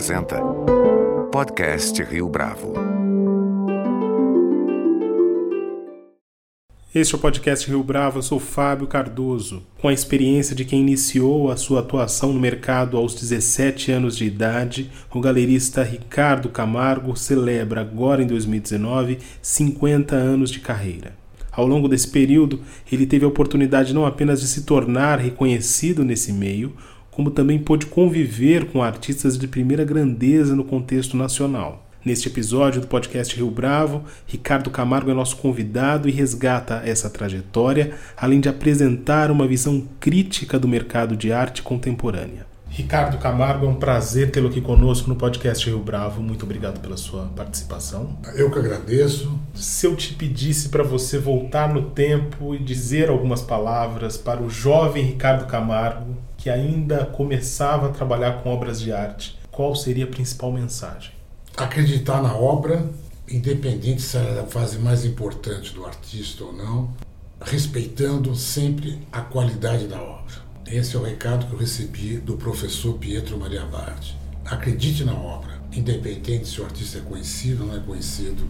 apresenta 0.00 0.40
Podcast 1.30 2.02
Rio 2.02 2.26
Bravo. 2.26 2.72
Este 6.94 7.14
é 7.14 7.18
o 7.18 7.20
podcast 7.20 7.68
Rio 7.68 7.82
Bravo, 7.84 8.16
eu 8.16 8.22
sou 8.22 8.40
Fábio 8.40 8.86
Cardoso. 8.86 9.62
Com 9.78 9.88
a 9.88 9.92
experiência 9.92 10.56
de 10.56 10.64
quem 10.64 10.80
iniciou 10.80 11.50
a 11.50 11.56
sua 11.58 11.80
atuação 11.80 12.32
no 12.32 12.40
mercado 12.40 12.96
aos 12.96 13.14
17 13.14 13.92
anos 13.92 14.16
de 14.16 14.24
idade, 14.24 14.90
o 15.12 15.20
galerista 15.20 15.82
Ricardo 15.82 16.48
Camargo 16.48 17.14
celebra 17.14 17.82
agora 17.82 18.22
em 18.22 18.26
2019 18.26 19.18
50 19.42 20.16
anos 20.16 20.50
de 20.50 20.60
carreira. 20.60 21.14
Ao 21.52 21.66
longo 21.66 21.88
desse 21.88 22.08
período, 22.08 22.62
ele 22.90 23.04
teve 23.04 23.26
a 23.26 23.28
oportunidade 23.28 23.92
não 23.92 24.06
apenas 24.06 24.40
de 24.40 24.46
se 24.46 24.62
tornar 24.62 25.18
reconhecido 25.18 26.02
nesse 26.02 26.32
meio, 26.32 26.72
como 27.20 27.30
também 27.30 27.58
pôde 27.58 27.84
conviver 27.84 28.64
com 28.68 28.82
artistas 28.82 29.36
de 29.36 29.46
primeira 29.46 29.84
grandeza 29.84 30.56
no 30.56 30.64
contexto 30.64 31.18
nacional. 31.18 31.86
Neste 32.02 32.28
episódio 32.28 32.80
do 32.80 32.86
podcast 32.86 33.36
Rio 33.36 33.50
Bravo, 33.50 34.04
Ricardo 34.26 34.70
Camargo 34.70 35.10
é 35.10 35.12
nosso 35.12 35.36
convidado 35.36 36.08
e 36.08 36.12
resgata 36.12 36.80
essa 36.82 37.10
trajetória, 37.10 37.92
além 38.16 38.40
de 38.40 38.48
apresentar 38.48 39.30
uma 39.30 39.46
visão 39.46 39.86
crítica 40.00 40.58
do 40.58 40.66
mercado 40.66 41.14
de 41.14 41.30
arte 41.30 41.60
contemporânea. 41.60 42.46
Ricardo 42.70 43.18
Camargo, 43.18 43.66
é 43.66 43.68
um 43.68 43.74
prazer 43.74 44.30
tê-lo 44.30 44.48
aqui 44.48 44.62
conosco 44.62 45.08
no 45.08 45.16
podcast 45.16 45.68
Rio 45.68 45.80
Bravo. 45.80 46.22
Muito 46.22 46.44
obrigado 46.44 46.80
pela 46.80 46.96
sua 46.96 47.24
participação. 47.36 48.16
Eu 48.34 48.50
que 48.50 48.58
agradeço. 48.58 49.38
Se 49.54 49.86
eu 49.86 49.94
te 49.94 50.14
pedisse 50.14 50.70
para 50.70 50.84
você 50.84 51.18
voltar 51.18 51.68
no 51.74 51.90
tempo 51.90 52.54
e 52.54 52.58
dizer 52.58 53.10
algumas 53.10 53.42
palavras 53.42 54.16
para 54.16 54.40
o 54.40 54.48
jovem 54.48 55.04
Ricardo 55.04 55.46
Camargo, 55.46 56.16
que 56.40 56.48
ainda 56.48 57.04
começava 57.04 57.88
a 57.88 57.92
trabalhar 57.92 58.42
com 58.42 58.48
obras 58.48 58.80
de 58.80 58.90
arte, 58.90 59.38
qual 59.50 59.74
seria 59.76 60.04
a 60.04 60.08
principal 60.08 60.50
mensagem? 60.50 61.12
Acreditar 61.54 62.22
na 62.22 62.34
obra, 62.34 62.88
independente 63.28 64.00
se 64.00 64.16
ela 64.16 64.38
é 64.38 64.40
a 64.40 64.46
fase 64.46 64.78
mais 64.78 65.04
importante 65.04 65.74
do 65.74 65.84
artista 65.84 66.42
ou 66.44 66.52
não, 66.54 66.90
respeitando 67.42 68.34
sempre 68.34 69.06
a 69.12 69.20
qualidade 69.20 69.86
da 69.86 70.00
obra. 70.00 70.34
Esse 70.66 70.96
é 70.96 70.98
o 70.98 71.02
recado 71.02 71.46
que 71.46 71.52
eu 71.52 71.58
recebi 71.58 72.16
do 72.16 72.38
professor 72.38 72.94
Pietro 72.94 73.38
Maria 73.38 73.66
Bardi. 73.66 74.16
Acredite 74.46 75.04
na 75.04 75.14
obra, 75.14 75.60
independente 75.70 76.48
se 76.48 76.58
o 76.60 76.64
artista 76.64 76.98
é 76.98 77.00
conhecido 77.02 77.64
ou 77.64 77.68
não 77.68 77.76
é 77.76 77.80
conhecido, 77.80 78.48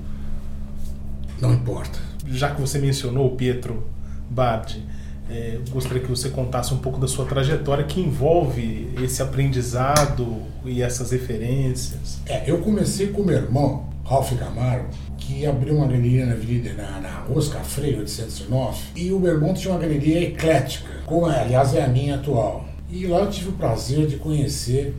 não 1.41 1.53
importa. 1.53 1.99
Já 2.29 2.55
que 2.55 2.61
você 2.61 2.79
mencionou 2.79 3.33
o 3.33 3.37
Pietro 3.37 3.85
Bardi, 4.31 4.85
é, 5.31 5.59
gostaria 5.71 6.03
que 6.03 6.09
você 6.09 6.29
contasse 6.29 6.75
um 6.75 6.79
pouco 6.79 6.99
da 6.99 7.07
sua 7.07 7.25
trajetória 7.25 7.85
que 7.85 8.01
envolve 8.01 8.91
esse 9.01 9.23
aprendizado 9.23 10.43
e 10.65 10.83
essas 10.83 11.13
referências. 11.13 12.19
É, 12.27 12.51
eu 12.51 12.59
comecei 12.59 13.09
com 13.09 13.23
meu 13.23 13.37
irmão, 13.37 13.89
Ralph 14.05 14.33
Camargo, 14.37 14.89
que 15.17 15.47
abriu 15.47 15.77
uma 15.77 15.87
galeria 15.87 16.27
na 16.27 16.33
Avenida, 16.33 16.73
na, 16.73 17.01
na 17.01 17.25
Oscar 17.33 17.65
Freire 17.65 18.01
809, 18.01 18.79
e 18.97 19.13
o 19.13 19.21
meu 19.21 19.35
irmão 19.35 19.55
tinha 19.55 19.73
uma 19.73 19.81
galeria 19.81 20.21
eclética, 20.23 20.91
como 21.07 21.27
aliás 21.27 21.75
é 21.75 21.85
a 21.85 21.89
minha 21.89 22.17
atual. 22.17 22.65
E 22.91 23.07
lá 23.07 23.21
eu 23.21 23.31
tive 23.31 23.51
o 23.51 23.53
prazer 23.53 24.09
de 24.09 24.17
conhecer 24.17 24.93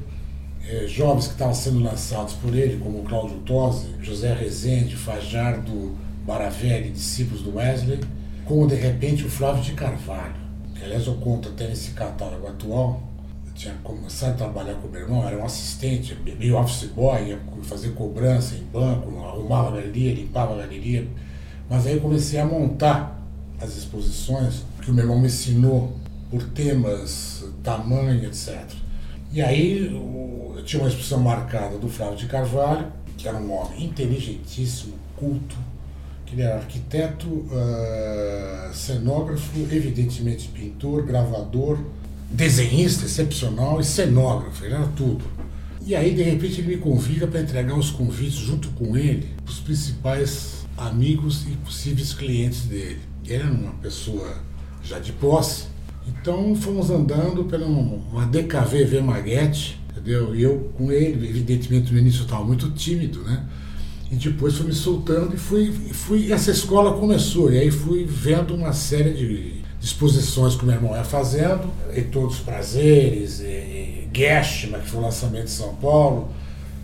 é, 0.65 0.87
jovens 0.87 1.27
que 1.27 1.33
estavam 1.33 1.53
sendo 1.53 1.79
lançados 1.79 2.33
por 2.35 2.55
ele, 2.55 2.77
como 2.77 3.03
Cláudio 3.03 3.37
Tosi, 3.39 3.87
José 4.01 4.33
Rezende, 4.33 4.95
Fajardo 4.95 5.97
Baravelli, 6.25 6.91
discípulos 6.91 7.41
do 7.41 7.57
Wesley, 7.57 7.99
como 8.51 8.67
de 8.67 8.75
repente 8.75 9.23
o 9.23 9.29
Flávio 9.29 9.63
de 9.63 9.71
Carvalho, 9.71 10.35
que 10.75 10.83
aliás 10.83 11.07
eu 11.07 11.13
conto 11.15 11.47
até 11.47 11.69
nesse 11.69 11.91
catálogo 11.91 12.45
atual, 12.45 13.01
eu 13.47 13.53
tinha 13.53 13.73
começado 13.75 14.31
a 14.31 14.33
trabalhar 14.33 14.73
com 14.73 14.89
o 14.89 14.91
meu 14.91 14.99
irmão, 14.99 15.25
era 15.25 15.37
um 15.37 15.45
assistente, 15.45 16.17
meio 16.37 16.57
office 16.57 16.89
boy, 16.89 17.29
ia 17.29 17.39
fazer 17.63 17.93
cobrança 17.93 18.55
em 18.55 18.63
banco, 18.65 19.17
arrumava 19.23 19.69
a 19.69 19.71
galeria, 19.71 20.13
limpava 20.13 20.53
a 20.53 20.57
galeria, 20.57 21.07
mas 21.69 21.87
aí 21.87 21.93
eu 21.93 22.01
comecei 22.01 22.41
a 22.41 22.45
montar 22.45 23.25
as 23.61 23.77
exposições 23.77 24.65
que 24.81 24.91
o 24.91 24.93
meu 24.93 25.05
irmão 25.05 25.21
me 25.21 25.27
ensinou 25.27 25.95
por 26.29 26.43
temas, 26.49 27.45
tamanho, 27.63 28.25
etc. 28.25 28.65
E 29.31 29.41
aí 29.41 29.85
eu 29.85 30.61
tinha 30.65 30.81
uma 30.81 30.89
exposição 30.89 31.21
marcada 31.21 31.77
do 31.77 31.87
Flávio 31.87 32.17
de 32.17 32.25
Carvalho, 32.25 32.91
que 33.17 33.29
era 33.29 33.37
um 33.37 33.49
homem 33.49 33.85
inteligentíssimo, 33.85 34.95
culto, 35.15 35.55
ele 36.33 36.41
era 36.41 36.55
arquiteto, 36.55 37.27
uh, 37.27 38.73
cenógrafo, 38.73 39.59
evidentemente 39.71 40.47
pintor, 40.47 41.03
gravador, 41.03 41.77
desenhista 42.29 43.05
excepcional 43.05 43.81
e 43.81 43.83
cenógrafo, 43.83 44.63
ele 44.63 44.75
era 44.75 44.87
tudo. 44.95 45.25
E 45.85 45.95
aí, 45.95 46.13
de 46.13 46.21
repente, 46.21 46.61
ele 46.61 46.75
me 46.75 46.77
convida 46.77 47.27
para 47.27 47.41
entregar 47.41 47.77
os 47.77 47.89
convites 47.89 48.35
junto 48.35 48.69
com 48.69 48.95
ele 48.95 49.27
os 49.47 49.59
principais 49.59 50.65
amigos 50.77 51.45
e 51.47 51.55
possíveis 51.57 52.13
clientes 52.13 52.61
dele. 52.63 52.99
Ele 53.25 53.33
era 53.33 53.51
uma 53.51 53.73
pessoa 53.73 54.37
já 54.83 54.99
de 54.99 55.11
posse, 55.13 55.65
então 56.07 56.55
fomos 56.55 56.89
andando 56.89 57.43
pela 57.45 57.65
uma 57.65 58.25
DKV 58.25 59.01
Maguete, 59.01 59.79
entendeu? 59.91 60.35
E 60.35 60.43
eu 60.43 60.71
com 60.77 60.91
ele, 60.91 61.27
evidentemente 61.27 61.91
no 61.91 61.99
início 61.99 62.21
eu 62.21 62.25
estava 62.25 62.43
muito 62.43 62.71
tímido, 62.71 63.21
né? 63.23 63.45
E 64.11 64.15
depois 64.15 64.57
fui 64.57 64.67
me 64.67 64.73
soltando 64.73 65.33
e 65.33 65.37
fui, 65.37 65.71
fui. 65.71 66.33
Essa 66.33 66.51
escola 66.51 66.99
começou, 66.99 67.51
e 67.51 67.57
aí 67.57 67.71
fui 67.71 68.03
vendo 68.03 68.53
uma 68.53 68.73
série 68.73 69.13
de 69.13 69.61
exposições 69.81 70.55
que 70.55 70.63
o 70.63 70.65
meu 70.65 70.75
irmão 70.75 70.95
ia 70.95 71.03
fazendo, 71.03 71.71
e 71.95 72.01
todos 72.01 72.35
os 72.35 72.41
prazeres, 72.41 73.39
e, 73.39 73.45
e 73.45 74.09
que 74.11 74.89
foi 74.89 74.99
o 74.99 75.03
lançamento 75.03 75.45
de 75.45 75.51
São 75.51 75.73
Paulo, 75.75 76.29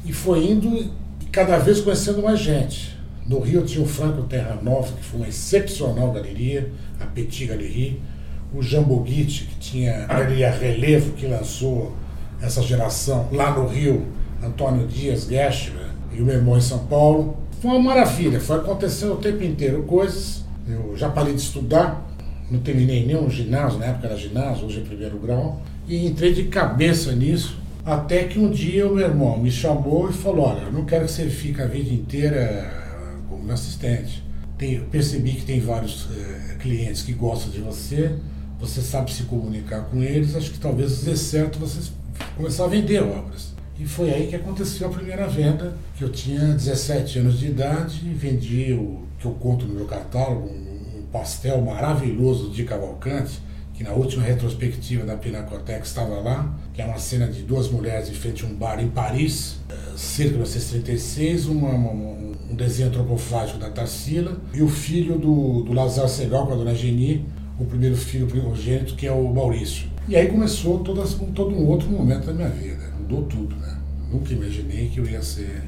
e 0.06 0.14
foi 0.14 0.50
indo 0.50 0.74
e 0.74 0.90
cada 1.32 1.58
vez 1.58 1.82
conhecendo 1.82 2.24
mais 2.24 2.40
gente. 2.40 2.98
No 3.28 3.42
Rio 3.42 3.66
tinha 3.66 3.84
o 3.84 3.88
Franco 3.88 4.24
Terra 4.24 4.58
Nova, 4.64 4.94
que 4.94 5.04
foi 5.04 5.20
uma 5.20 5.28
excepcional 5.28 6.14
galeria, 6.14 6.72
a 7.00 7.06
Petit 7.06 7.46
Galerie, 7.46 8.02
o 8.54 8.62
Jamboguite, 8.62 9.44
que 9.44 9.56
tinha 9.60 10.06
a 10.06 10.20
galeria 10.20 10.50
Relevo, 10.50 11.12
que 11.12 11.28
lançou 11.28 11.94
essa 12.42 12.62
geração 12.62 13.28
lá 13.34 13.52
no 13.52 13.68
Rio, 13.68 14.06
Antônio 14.42 14.88
Dias 14.88 15.28
Geshma, 15.28 15.87
e 16.18 16.22
o 16.22 16.26
meu 16.26 16.36
irmão 16.36 16.58
em 16.58 16.62
São 16.62 16.80
Paulo. 16.80 17.38
Foi 17.62 17.72
uma 17.72 17.80
maravilha, 17.80 18.40
foi 18.40 18.58
acontecendo 18.58 19.14
o 19.14 19.18
tempo 19.18 19.44
inteiro 19.44 19.84
coisas. 19.84 20.44
Eu 20.68 20.98
já 20.98 21.10
parei 21.10 21.34
de 21.34 21.42
estudar, 21.42 22.06
não 22.52 22.60
terminei 22.60 23.06
nenhum 23.06 23.30
ginásio, 23.30 23.80
na 23.80 23.86
época 23.86 24.08
era 24.08 24.18
ginásio, 24.18 24.66
hoje 24.66 24.80
é 24.80 24.84
primeiro 24.84 25.18
grau, 25.18 25.62
e 25.88 26.06
entrei 26.06 26.34
de 26.34 26.44
cabeça 26.46 27.14
nisso. 27.14 27.58
Até 27.86 28.26
que 28.26 28.38
um 28.38 28.52
dia 28.52 28.86
o 28.86 28.96
meu 28.96 29.08
irmão 29.08 29.38
me 29.38 29.50
chamou 29.50 30.10
e 30.10 30.14
falou: 30.14 30.48
Olha, 30.48 30.64
eu 30.64 30.72
não 30.74 30.84
quero 30.84 31.06
que 31.06 31.12
você 31.12 31.30
fique 31.30 31.62
a 31.62 31.66
vida 31.66 31.90
inteira 31.90 32.70
como 33.30 33.50
assistente. 33.52 34.24
Tem, 34.58 34.82
percebi 34.82 35.34
que 35.34 35.46
tem 35.46 35.62
vários 35.62 36.08
é, 36.12 36.56
clientes 36.56 37.04
que 37.04 37.14
gostam 37.14 37.52
de 37.52 37.60
você, 37.60 38.16
você 38.60 38.82
sabe 38.82 39.14
se 39.14 39.24
comunicar 39.24 39.84
com 39.84 40.02
eles, 40.02 40.36
acho 40.36 40.52
que 40.52 40.60
talvez 40.60 41.04
dê 41.04 41.16
certo 41.16 41.60
você 41.60 41.90
começar 42.36 42.66
a 42.66 42.68
vender 42.68 43.02
obras. 43.04 43.57
E 43.80 43.86
foi 43.86 44.12
aí 44.12 44.28
que 44.28 44.36
aconteceu 44.36 44.88
a 44.88 44.90
primeira 44.90 45.28
venda, 45.28 45.76
que 45.96 46.04
eu 46.04 46.10
tinha 46.10 46.40
17 46.40 47.20
anos 47.20 47.40
de 47.40 47.48
idade 47.48 48.00
vendi 48.16 48.74
o 48.74 49.04
que 49.20 49.26
eu 49.26 49.32
conto 49.34 49.66
no 49.66 49.76
meu 49.76 49.86
catálogo, 49.86 50.50
um, 50.50 51.04
pastel 51.12 51.62
maravilhoso 51.62 52.50
de 52.50 52.64
Cavalcante, 52.64 53.40
que 53.74 53.84
na 53.84 53.92
última 53.92 54.24
retrospectiva 54.24 55.06
da 55.06 55.16
Pinacoteca 55.16 55.84
estava 55.84 56.20
lá, 56.20 56.58
que 56.74 56.82
é 56.82 56.86
uma 56.86 56.98
cena 56.98 57.28
de 57.28 57.44
duas 57.44 57.70
mulheres 57.70 58.10
em 58.10 58.14
frente 58.14 58.44
a 58.44 58.48
um 58.48 58.54
bar 58.54 58.80
em 58.80 58.90
Paris, 58.90 59.58
cerca 59.96 60.32
de 60.32 60.38
1936, 60.38 61.46
uma, 61.46 61.70
uma, 61.70 61.92
um 62.52 62.56
desenho 62.56 62.90
antropofágico 62.90 63.60
da 63.60 63.70
Tarsila, 63.70 64.38
e 64.54 64.62
o 64.62 64.68
filho 64.68 65.18
do, 65.18 65.62
do 65.62 65.74
Lazar 65.74 66.10
Segal 66.10 66.48
com 66.48 66.54
a 66.54 66.56
dona 66.56 66.74
Geni, 66.74 67.26
o 67.60 67.66
primeiro 67.66 67.96
filho 67.96 68.28
primogênito, 68.28 68.96
que 68.96 69.06
é 69.08 69.12
o 69.12 69.32
Maurício. 69.32 69.88
E 70.08 70.16
aí 70.16 70.28
começou 70.28 70.80
todo, 70.80 71.04
todo 71.34 71.56
um 71.56 71.68
outro 71.68 71.90
momento 71.90 72.26
da 72.26 72.34
minha 72.34 72.50
vida 72.50 72.87
mudou 73.08 73.24
tudo, 73.24 73.56
né? 73.56 73.78
Nunca 74.12 74.34
imaginei 74.34 74.90
que 74.90 75.00
eu 75.00 75.06
ia 75.06 75.22
ser 75.22 75.64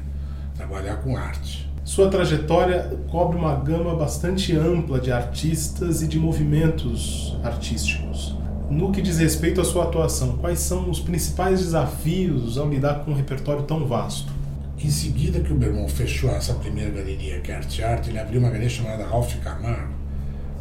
trabalhar 0.54 0.96
com 0.96 1.16
arte. 1.16 1.68
Sua 1.84 2.10
trajetória 2.10 2.98
cobre 3.10 3.38
uma 3.38 3.54
gama 3.54 3.96
bastante 3.96 4.54
ampla 4.54 5.00
de 5.00 5.10
artistas 5.10 6.02
e 6.02 6.06
de 6.06 6.18
movimentos 6.18 7.36
artísticos. 7.42 8.36
No 8.70 8.92
que 8.92 9.02
diz 9.02 9.18
respeito 9.18 9.60
à 9.60 9.64
sua 9.64 9.84
atuação, 9.84 10.36
quais 10.36 10.60
são 10.60 10.88
os 10.88 11.00
principais 11.00 11.60
desafios 11.60 12.58
ao 12.58 12.68
lidar 12.68 13.00
com 13.00 13.10
um 13.10 13.14
repertório 13.14 13.62
tão 13.62 13.86
vasto? 13.86 14.30
Em 14.78 14.90
seguida 14.90 15.40
que 15.40 15.52
o 15.52 15.56
meu 15.56 15.70
irmão 15.70 15.88
fechou 15.88 16.30
essa 16.30 16.54
primeira 16.54 16.90
galeria, 16.90 17.40
que 17.40 17.50
é 17.50 17.56
Arte 17.56 17.82
Arte, 17.82 18.10
ele 18.10 18.18
abriu 18.18 18.38
uma 18.38 18.48
galeria 18.48 18.70
chamada 18.70 19.04
Ralph 19.04 19.34
Camargo, 19.42 19.92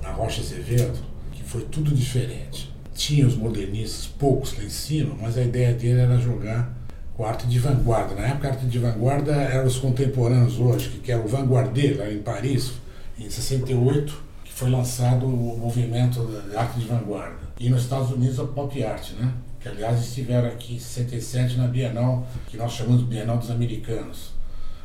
na 0.01 0.11
Rocha 0.11 0.41
Azevedo, 0.41 0.97
que 1.31 1.43
foi 1.43 1.61
tudo 1.61 1.93
diferente 1.93 2.78
tinha 2.99 3.25
os 3.25 3.35
modernistas, 3.35 4.07
poucos 4.07 4.57
lá 4.57 4.63
em 4.65 4.69
cima, 4.69 5.15
mas 5.21 5.37
a 5.37 5.41
ideia 5.41 5.73
dele 5.73 6.01
era 6.01 6.17
jogar 6.17 6.69
com 7.15 7.25
arte 7.25 7.47
de 7.47 7.57
vanguarda. 7.57 8.13
Na 8.13 8.27
época, 8.27 8.49
a 8.49 8.51
arte 8.51 8.65
de 8.65 8.77
vanguarda 8.77 9.31
eram 9.31 9.65
os 9.65 9.77
contemporâneos 9.77 10.59
hoje, 10.59 10.99
que 11.01 11.09
era 11.09 11.21
o 11.21 11.27
Vanguardier, 11.27 11.97
lá 11.97 12.11
em 12.11 12.21
Paris, 12.21 12.73
em 13.17 13.29
68, 13.29 14.21
que 14.43 14.51
foi 14.51 14.69
lançado 14.69 15.25
o 15.25 15.57
movimento 15.57 16.23
da 16.23 16.59
arte 16.59 16.81
de 16.81 16.87
vanguarda. 16.87 17.39
E 17.57 17.69
nos 17.69 17.83
Estados 17.83 18.11
Unidos, 18.11 18.37
a 18.37 18.43
pop 18.45 18.83
art, 18.83 19.11
né? 19.13 19.31
que 19.61 19.69
aliás 19.69 20.01
estiveram 20.01 20.49
aqui 20.49 20.75
em 20.75 20.79
67 20.79 21.57
na 21.57 21.67
Bienal, 21.67 22.27
que 22.47 22.57
nós 22.57 22.73
chamamos 22.73 23.01
de 23.01 23.07
Bienal 23.07 23.37
dos 23.37 23.49
Americanos. 23.49 24.31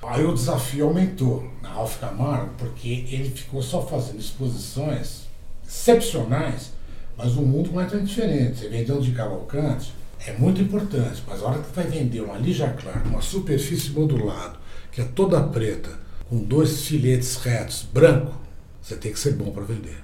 Aí 0.03 0.25
o 0.25 0.33
desafio 0.33 0.87
aumentou 0.87 1.51
na 1.61 1.71
Ralph 1.71 1.99
Camargo, 1.99 2.51
porque 2.59 3.07
ele 3.11 3.31
ficou 3.31 3.61
só 3.61 3.83
fazendo 3.83 4.21
exposições 4.21 5.25
excepcionais, 5.67 6.73
mas 7.17 7.37
o 7.37 7.43
mundo 7.43 7.71
não 7.73 7.81
é 7.81 7.87
tão 7.87 8.03
diferente. 8.03 8.59
Você 8.59 8.69
vendeu 8.69 9.01
de 9.01 9.13
Cavalcante, 9.13 9.93
é 10.27 10.33
muito 10.33 10.61
importante, 10.61 11.23
mas 11.27 11.43
a 11.43 11.47
hora 11.47 11.63
que 11.63 11.75
vai 11.75 11.87
vender 11.87 12.21
uma 12.21 12.39
lija 12.39 12.69
clara, 12.71 13.03
uma 13.07 13.21
superfície 13.21 13.91
modulada, 13.91 14.57
que 14.91 15.01
é 15.01 15.05
toda 15.05 15.43
preta, 15.43 15.99
com 16.29 16.39
dois 16.39 16.87
filetes 16.87 17.37
retos, 17.37 17.87
branco, 17.93 18.41
você 18.81 18.97
tem 18.97 19.13
que 19.13 19.19
ser 19.19 19.35
bom 19.35 19.51
para 19.51 19.65
vender. 19.65 20.03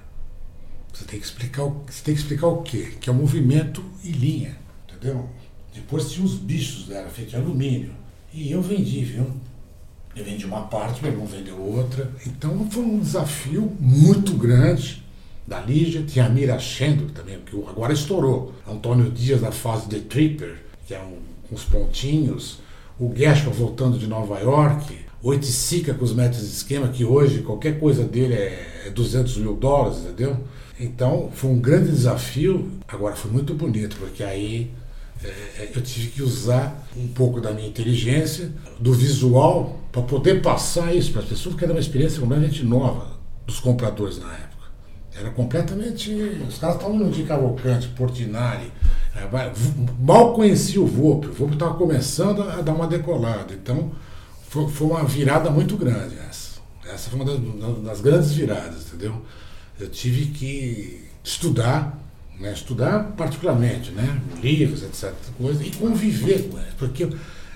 Você 0.93 1.05
tem 1.05 1.19
que 1.19 1.25
explicar 1.25 1.63
o, 1.63 1.83
você 1.87 2.03
tem 2.03 2.13
que 2.13 2.21
explicar 2.21 2.47
o 2.47 2.61
quê? 2.61 2.93
Que 2.99 3.09
é 3.09 3.13
o 3.13 3.15
movimento 3.15 3.83
e 4.03 4.11
linha, 4.11 4.57
entendeu? 4.87 5.29
Depois 5.73 6.11
tinha 6.11 6.25
os 6.25 6.35
bichos, 6.35 6.91
era 6.91 7.09
feito 7.09 7.29
de 7.29 7.35
alumínio. 7.37 7.91
E 8.33 8.51
eu 8.51 8.61
vendi, 8.61 9.03
viu? 9.03 9.27
Eu 10.15 10.25
vendi 10.25 10.45
uma 10.45 10.63
parte, 10.63 11.01
meu 11.01 11.11
irmão 11.11 11.25
vendeu 11.25 11.57
outra. 11.57 12.11
Então 12.27 12.69
foi 12.69 12.83
um 12.83 12.99
desafio 12.99 13.75
muito 13.79 14.33
grande 14.33 15.01
da 15.47 15.59
Lígia. 15.59 16.03
Tinha 16.03 16.25
a 16.25 16.29
Mira 16.29 16.57
Schendo 16.59 17.11
também, 17.11 17.39
que 17.45 17.55
agora 17.67 17.93
estourou. 17.93 18.53
Antônio 18.67 19.11
Dias 19.11 19.41
da 19.41 19.51
fase 19.51 19.87
The 19.87 19.99
Tripper, 19.99 20.57
que 20.87 20.93
é 20.93 20.99
um, 20.99 21.17
uns 21.53 21.63
pontinhos. 21.63 22.59
O 22.99 23.13
Gershon 23.15 23.51
voltando 23.51 23.97
de 23.97 24.07
Nova 24.07 24.39
York. 24.39 24.95
O 25.23 25.33
com 25.33 26.03
os 26.03 26.13
métodos 26.13 26.47
de 26.47 26.55
esquema, 26.55 26.87
que 26.87 27.05
hoje 27.05 27.41
qualquer 27.41 27.79
coisa 27.79 28.03
dele 28.03 28.33
é 28.33 28.89
200 28.93 29.37
mil 29.37 29.55
dólares, 29.55 29.99
entendeu? 29.99 30.37
Então 30.79 31.29
foi 31.31 31.51
um 31.51 31.59
grande 31.59 31.91
desafio. 31.91 32.71
Agora 32.87 33.15
foi 33.15 33.29
muito 33.29 33.53
bonito, 33.53 33.95
porque 33.97 34.23
aí 34.23 34.71
é, 35.23 35.69
eu 35.75 35.81
tive 35.81 36.07
que 36.07 36.23
usar 36.23 36.87
um 36.97 37.07
pouco 37.07 37.39
da 37.39 37.51
minha 37.51 37.67
inteligência, 37.67 38.51
do 38.79 38.93
visual, 38.93 39.79
para 39.91 40.01
poder 40.01 40.41
passar 40.41 40.95
isso 40.95 41.11
para 41.11 41.21
as 41.21 41.27
pessoas, 41.27 41.53
porque 41.53 41.65
era 41.65 41.73
uma 41.73 41.79
experiência 41.79 42.19
completamente 42.19 42.63
nova 42.63 43.11
dos 43.45 43.59
compradores 43.59 44.17
na 44.17 44.33
época. 44.33 44.50
Era 45.17 45.29
completamente. 45.31 46.11
Os 46.47 46.57
caras 46.57 46.77
estavam 46.77 46.97
no 46.97 47.11
de 47.11 47.23
Cavalcante, 47.23 47.89
Portinari. 47.89 48.71
É, 49.15 49.27
mal 49.99 50.33
conhecia 50.33 50.81
o 50.81 50.87
Volpe. 50.87 51.27
O 51.27 51.33
Volpe 51.33 51.53
estava 51.53 51.73
começando 51.73 52.43
a 52.43 52.61
dar 52.61 52.73
uma 52.73 52.87
decolada. 52.87 53.53
Então 53.53 53.91
foi, 54.47 54.67
foi 54.69 54.87
uma 54.87 55.03
virada 55.03 55.49
muito 55.49 55.75
grande 55.77 56.15
essa. 56.29 56.59
Essa 56.85 57.09
foi 57.09 57.19
uma 57.19 57.25
das, 57.25 57.83
das 57.83 58.01
grandes 58.01 58.31
viradas, 58.31 58.87
entendeu? 58.87 59.21
Eu 59.79 59.89
tive 59.89 60.27
que 60.27 61.05
estudar 61.23 62.01
né? 62.41 62.51
estudar 62.51 63.03
particularmente, 63.15 63.91
né? 63.91 64.19
livros, 64.41 64.81
etc. 64.83 65.13
Coisa, 65.37 65.63
e 65.63 65.71
conviver 65.71 66.49
com 66.49 66.57
eles. 66.57 66.73
Porque 66.77 67.07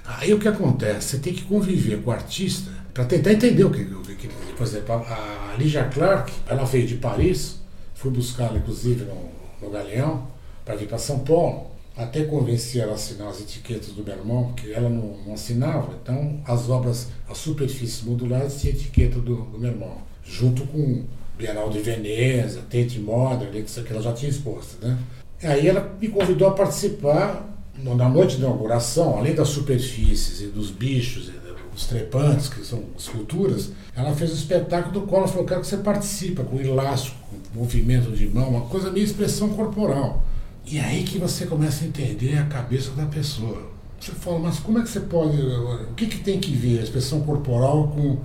aí 0.06 0.34
o 0.34 0.40
que 0.40 0.48
acontece? 0.48 1.10
Você 1.10 1.18
tem 1.18 1.34
que 1.34 1.42
conviver 1.42 2.02
com 2.04 2.12
o 2.12 2.13
artista 2.13 2.72
para 2.95 3.03
tentar 3.03 3.33
entender 3.33 3.65
o 3.65 3.69
que, 3.69 3.81
o 3.81 4.01
que. 4.01 4.30
Por 4.56 4.65
exemplo, 4.65 4.95
a 4.95 5.56
Ligia 5.59 5.83
Clark, 5.83 6.31
ela 6.47 6.63
veio 6.63 6.88
de 6.88 6.95
Paris, 6.95 7.59
fui 7.94 8.09
buscá-la 8.09 8.57
inclusive 8.57 9.03
no, 9.03 9.30
no 9.62 9.69
Galeão, 9.69 10.25
para 10.63 10.75
vir 10.75 10.88
para 10.88 10.97
São 10.97 11.19
Paulo, 11.19 11.68
até 11.97 12.24
convenci 12.24 12.80
ela 12.80 12.94
a 12.94 12.95
assinar 12.95 13.27
as 13.27 13.42
etiquetas 13.42 13.89
do 13.89 14.09
irmão, 14.09 14.45
porque 14.45 14.71
ela 14.71 14.89
não, 14.89 15.18
não 15.25 15.33
assinava. 15.33 15.94
Então, 16.01 16.39
as 16.45 16.69
obras, 16.69 17.09
as 17.30 17.38
superfícies 17.38 18.01
modulares 18.01 18.62
tinha 18.62 18.71
etiqueta 18.71 19.19
do, 19.19 19.44
do 19.44 19.68
irmão, 19.68 19.97
junto 20.24 20.65
com 20.65 21.03
Bienal 21.38 21.69
de 21.69 21.80
Veneza, 21.80 22.62
Tate 22.62 22.97
Modern, 23.00 23.51
que 23.51 23.92
ela 23.92 24.01
já 24.01 24.13
tinha 24.13 24.31
exposto, 24.31 24.83
né? 24.83 24.97
Aí 25.44 25.68
ela 25.68 25.94
me 26.00 26.07
convidou 26.07 26.47
a 26.47 26.51
participar 26.51 27.45
na 27.77 28.07
noite 28.07 28.38
de 28.38 28.42
inauguração, 28.42 29.18
além 29.18 29.36
das 29.36 29.50
superfícies 29.50 30.39
e 30.39 30.47
dos 30.47 30.71
bichos, 30.71 31.30
dos 31.75 31.86
trepantes, 31.86 32.48
que 32.48 32.66
são 32.66 32.81
esculturas, 32.98 33.72
ela 33.95 34.16
fez 34.16 34.31
um 34.31 34.36
espetáculo 34.36 34.94
do 34.94 35.01
qual 35.01 35.22
ela 35.22 35.27
falou, 35.27 35.45
quero 35.45 35.62
que 35.62 35.68
você 35.68 35.77
participa, 35.77 36.44
com 36.44 36.60
elástico, 36.60 37.18
com 37.30 37.60
movimento 37.60 38.12
de 38.12 38.27
mão, 38.27 38.50
uma 38.50 38.62
coisa 38.62 38.89
meio 38.89 39.04
expressão 39.04 39.50
corporal. 39.50 40.24
E 40.66 40.80
aí 40.80 41.04
que 41.04 41.19
você 41.19 41.45
começa 41.45 41.83
a 41.83 41.88
entender 41.88 42.38
a 42.38 42.45
cabeça 42.45 42.92
da 42.92 43.06
pessoa. 43.06 43.69
Você 44.00 44.12
fala, 44.13 44.39
mas 44.39 44.60
como 44.60 44.80
é 44.80 44.81
que 44.81 44.89
você 44.89 45.01
pode. 45.01 45.38
O 45.38 45.94
que, 45.95 46.07
que 46.07 46.19
tem 46.19 46.39
que 46.39 46.51
ver 46.51 46.80
a 46.80 46.83
expressão 46.83 47.22
corporal 47.22 47.89
com 47.89 48.18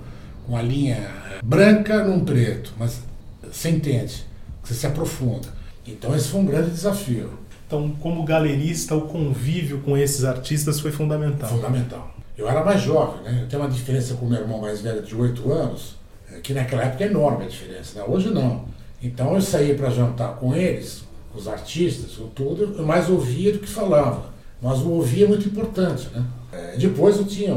uma 0.47 0.61
linha 0.61 1.09
branca 1.43 2.03
num 2.03 2.23
preto, 2.25 2.73
mas 2.79 3.01
você 3.43 3.69
entende, 3.69 4.25
você 4.63 4.73
se 4.73 4.87
aprofunda. 4.87 5.47
Então 5.85 6.15
esse 6.15 6.29
foi 6.29 6.39
um 6.39 6.45
grande 6.45 6.71
desafio. 6.71 7.29
Então, 7.67 7.89
como 8.01 8.23
galerista, 8.25 8.95
o 8.95 9.01
convívio 9.03 9.79
com 9.79 9.97
esses 9.97 10.25
artistas 10.25 10.79
foi 10.79 10.91
fundamental. 10.91 11.49
Fundamental. 11.49 12.13
Eu 12.37 12.47
era 12.47 12.63
mais 12.63 12.81
jovem, 12.81 13.23
né? 13.23 13.39
Eu 13.43 13.47
tenho 13.47 13.61
uma 13.61 13.69
diferença 13.69 14.15
com 14.15 14.25
meu 14.25 14.39
irmão 14.39 14.59
mais 14.59 14.81
velho 14.81 15.01
de 15.01 15.15
8 15.15 15.51
anos, 15.51 15.95
é, 16.31 16.39
que 16.39 16.53
naquela 16.53 16.83
época 16.83 17.03
é 17.03 17.07
enorme 17.07 17.45
a 17.45 17.47
diferença, 17.47 17.99
né? 17.99 18.05
hoje 18.07 18.29
não. 18.29 18.65
Então 19.01 19.35
eu 19.35 19.41
saía 19.41 19.75
para 19.75 19.89
jantar 19.89 20.35
com 20.35 20.55
eles, 20.55 21.03
com 21.31 21.39
os 21.39 21.47
artistas, 21.47 22.13
com 22.13 22.27
tudo, 22.27 22.75
eu 22.77 22.85
mais 22.85 23.09
ouvia 23.09 23.51
do 23.51 23.59
que 23.59 23.67
falava. 23.67 24.31
Mas 24.61 24.79
o 24.79 24.89
ouvir 24.91 25.23
é 25.23 25.27
muito 25.27 25.47
importante, 25.47 26.09
né? 26.13 26.23
É, 26.51 26.77
depois 26.77 27.17
eu 27.17 27.25
tinha, 27.25 27.55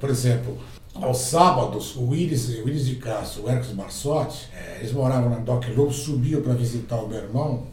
por 0.00 0.08
exemplo, 0.08 0.56
aos 0.94 1.18
sábados, 1.18 1.96
o 1.96 2.08
Willis, 2.08 2.48
o 2.48 2.64
Willis 2.64 2.86
de 2.86 2.96
Castro, 2.96 3.44
o 3.44 3.50
Ercos 3.50 3.72
Marsotti, 3.74 4.48
é, 4.54 4.78
eles 4.80 4.92
moravam 4.92 5.30
na 5.30 5.38
Doc 5.38 5.64
Lobo, 5.76 5.92
subiam 5.92 6.40
para 6.40 6.54
visitar 6.54 6.96
o 6.96 7.08
meu 7.08 7.18
irmão, 7.18 7.64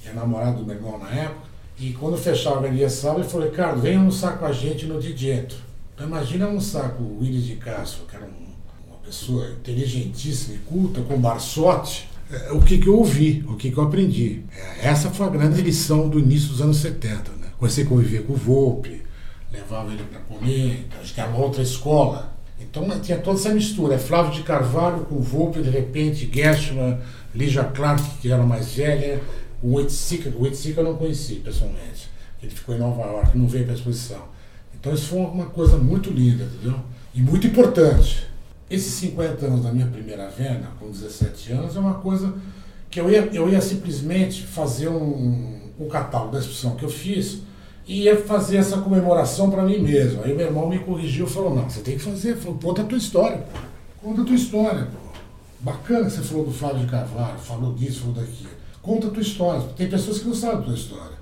que 0.00 0.08
é 0.08 0.12
namorado 0.12 0.58
do 0.58 0.66
meu 0.66 0.76
irmão 0.76 0.98
na 0.98 1.10
época, 1.10 1.47
e 1.80 1.92
quando 1.92 2.16
fechava 2.16 2.58
a 2.58 2.62
galeria 2.62 2.90
sábado, 2.90 3.20
ele 3.20 3.28
falou, 3.28 3.48
Ricardo, 3.48 3.80
vem 3.80 3.96
almoçar 3.96 4.36
com 4.38 4.44
a 4.44 4.52
gente 4.52 4.86
no 4.86 5.00
Didieto. 5.00 5.56
Então 5.94 6.06
imagina 6.06 6.46
almoçar 6.46 6.90
com 6.90 7.02
o 7.02 7.20
Willis 7.20 7.44
de 7.44 7.56
Castro, 7.56 8.04
que 8.06 8.16
era 8.16 8.24
um, 8.24 8.88
uma 8.88 8.98
pessoa 9.04 9.48
inteligentíssima 9.50 10.56
e 10.56 10.58
culta, 10.58 11.00
com 11.02 11.16
Marsotti, 11.16 12.08
é, 12.30 12.52
o 12.52 12.60
que, 12.60 12.78
que 12.78 12.88
eu 12.88 12.96
ouvi, 12.96 13.44
o 13.48 13.56
que, 13.56 13.70
que 13.70 13.78
eu 13.78 13.84
aprendi. 13.84 14.42
É, 14.54 14.88
essa 14.88 15.10
foi 15.10 15.26
a 15.26 15.30
grande 15.30 15.62
lição 15.62 16.08
do 16.08 16.18
início 16.18 16.48
dos 16.48 16.60
anos 16.60 16.78
70. 16.78 17.32
Né? 17.32 17.48
Comecei 17.58 17.84
a 17.84 17.86
conviver 17.86 18.24
com 18.24 18.32
o 18.32 18.36
Volpe, 18.36 19.02
levava 19.52 19.92
ele 19.92 20.04
para 20.04 20.20
comer, 20.20 20.84
então, 20.86 21.00
acho 21.00 21.14
que 21.14 21.20
era 21.20 21.30
uma 21.30 21.38
outra 21.38 21.62
escola. 21.62 22.36
Então 22.60 22.88
tinha 23.00 23.18
toda 23.18 23.38
essa 23.38 23.50
mistura. 23.50 23.94
É 23.94 23.98
Flávio 23.98 24.32
de 24.32 24.42
Carvalho 24.42 25.04
com 25.04 25.20
Volpe, 25.20 25.62
de 25.62 25.70
repente, 25.70 26.30
Gershman, 26.32 26.98
Lígia 27.34 27.64
Clark, 27.64 28.02
que 28.20 28.30
era 28.30 28.42
mais 28.42 28.72
velha, 28.74 29.20
o 29.62 29.74
Oiticica, 29.74 30.30
o 30.30 30.42
Oiticica 30.42 30.80
eu 30.80 30.84
não 30.84 30.96
conheci 30.96 31.36
pessoalmente. 31.36 32.08
Ele 32.42 32.52
ficou 32.52 32.74
em 32.74 32.78
Nova 32.78 33.02
York, 33.02 33.36
não 33.36 33.46
veio 33.46 33.64
para 33.64 33.74
a 33.74 33.76
exposição. 33.76 34.22
Então 34.78 34.94
isso 34.94 35.06
foi 35.06 35.18
uma 35.18 35.46
coisa 35.46 35.76
muito 35.76 36.10
linda, 36.10 36.44
entendeu? 36.44 36.78
E 37.14 37.20
muito 37.20 37.46
importante. 37.46 38.26
Esses 38.70 38.92
50 38.94 39.46
anos 39.46 39.62
da 39.64 39.72
minha 39.72 39.86
primeira 39.86 40.28
venda, 40.28 40.68
com 40.78 40.90
17 40.90 41.52
anos, 41.52 41.76
é 41.76 41.80
uma 41.80 41.94
coisa 41.94 42.34
que 42.90 43.00
eu 43.00 43.10
ia, 43.10 43.28
eu 43.32 43.48
ia 43.48 43.60
simplesmente 43.60 44.44
fazer 44.44 44.88
um, 44.88 45.58
um 45.80 45.88
catálogo 45.88 46.32
da 46.32 46.38
exposição 46.38 46.76
que 46.76 46.84
eu 46.84 46.88
fiz 46.88 47.38
e 47.86 48.02
ia 48.02 48.22
fazer 48.24 48.58
essa 48.58 48.78
comemoração 48.78 49.50
para 49.50 49.64
mim 49.64 49.78
mesmo. 49.78 50.22
Aí 50.22 50.34
meu 50.34 50.46
irmão 50.46 50.68
me 50.68 50.78
corrigiu 50.78 51.26
e 51.26 51.30
falou, 51.30 51.54
não, 51.54 51.68
você 51.68 51.80
tem 51.80 51.96
que 51.96 52.02
fazer, 52.02 52.36
falou, 52.36 52.58
conta 52.58 52.82
a 52.82 52.84
tua 52.84 52.98
história, 52.98 53.38
pô. 53.38 53.58
Conta 54.06 54.22
a 54.22 54.24
tua 54.24 54.36
história, 54.36 54.84
pô. 54.84 55.08
Bacana 55.60 56.04
que 56.04 56.12
você 56.12 56.22
falou 56.22 56.44
do 56.44 56.52
Flávio 56.52 56.80
de 56.80 56.86
Carvalho, 56.86 57.38
falou 57.38 57.74
disso, 57.74 58.00
falou 58.00 58.14
daquilo. 58.16 58.57
Conta 58.88 59.08
a 59.08 59.10
tua 59.10 59.20
história. 59.20 59.68
Tem 59.76 59.86
pessoas 59.86 60.18
que 60.18 60.26
não 60.26 60.34
sabem 60.34 60.60
a 60.60 60.62
tua 60.62 60.74
história. 60.74 61.18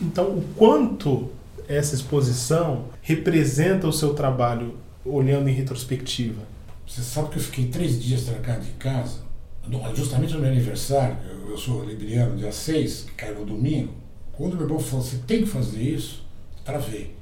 Então, 0.00 0.30
o 0.30 0.42
quanto 0.56 1.28
essa 1.68 1.94
exposição 1.94 2.86
representa 3.02 3.86
o 3.86 3.92
seu 3.92 4.14
trabalho 4.14 4.76
olhando 5.04 5.46
em 5.46 5.52
retrospectiva? 5.52 6.40
Você 6.88 7.02
sabe 7.02 7.28
que 7.28 7.36
eu 7.36 7.42
fiquei 7.42 7.66
três 7.66 8.02
dias 8.02 8.22
trancado 8.22 8.64
em 8.66 8.78
casa, 8.78 9.18
justamente 9.94 10.32
no 10.32 10.40
meu 10.40 10.48
aniversário, 10.48 11.18
eu 11.50 11.58
sou 11.58 11.84
libriano, 11.84 12.34
dia 12.38 12.50
6, 12.50 13.02
que 13.08 13.12
caiu 13.12 13.40
no 13.40 13.44
domingo, 13.44 13.92
quando 14.32 14.54
meu 14.54 14.64
irmão 14.64 14.80
falou, 14.80 15.04
você 15.04 15.18
tem 15.26 15.42
que 15.42 15.48
fazer 15.50 15.82
isso, 15.82 16.24
travei. 16.64 17.14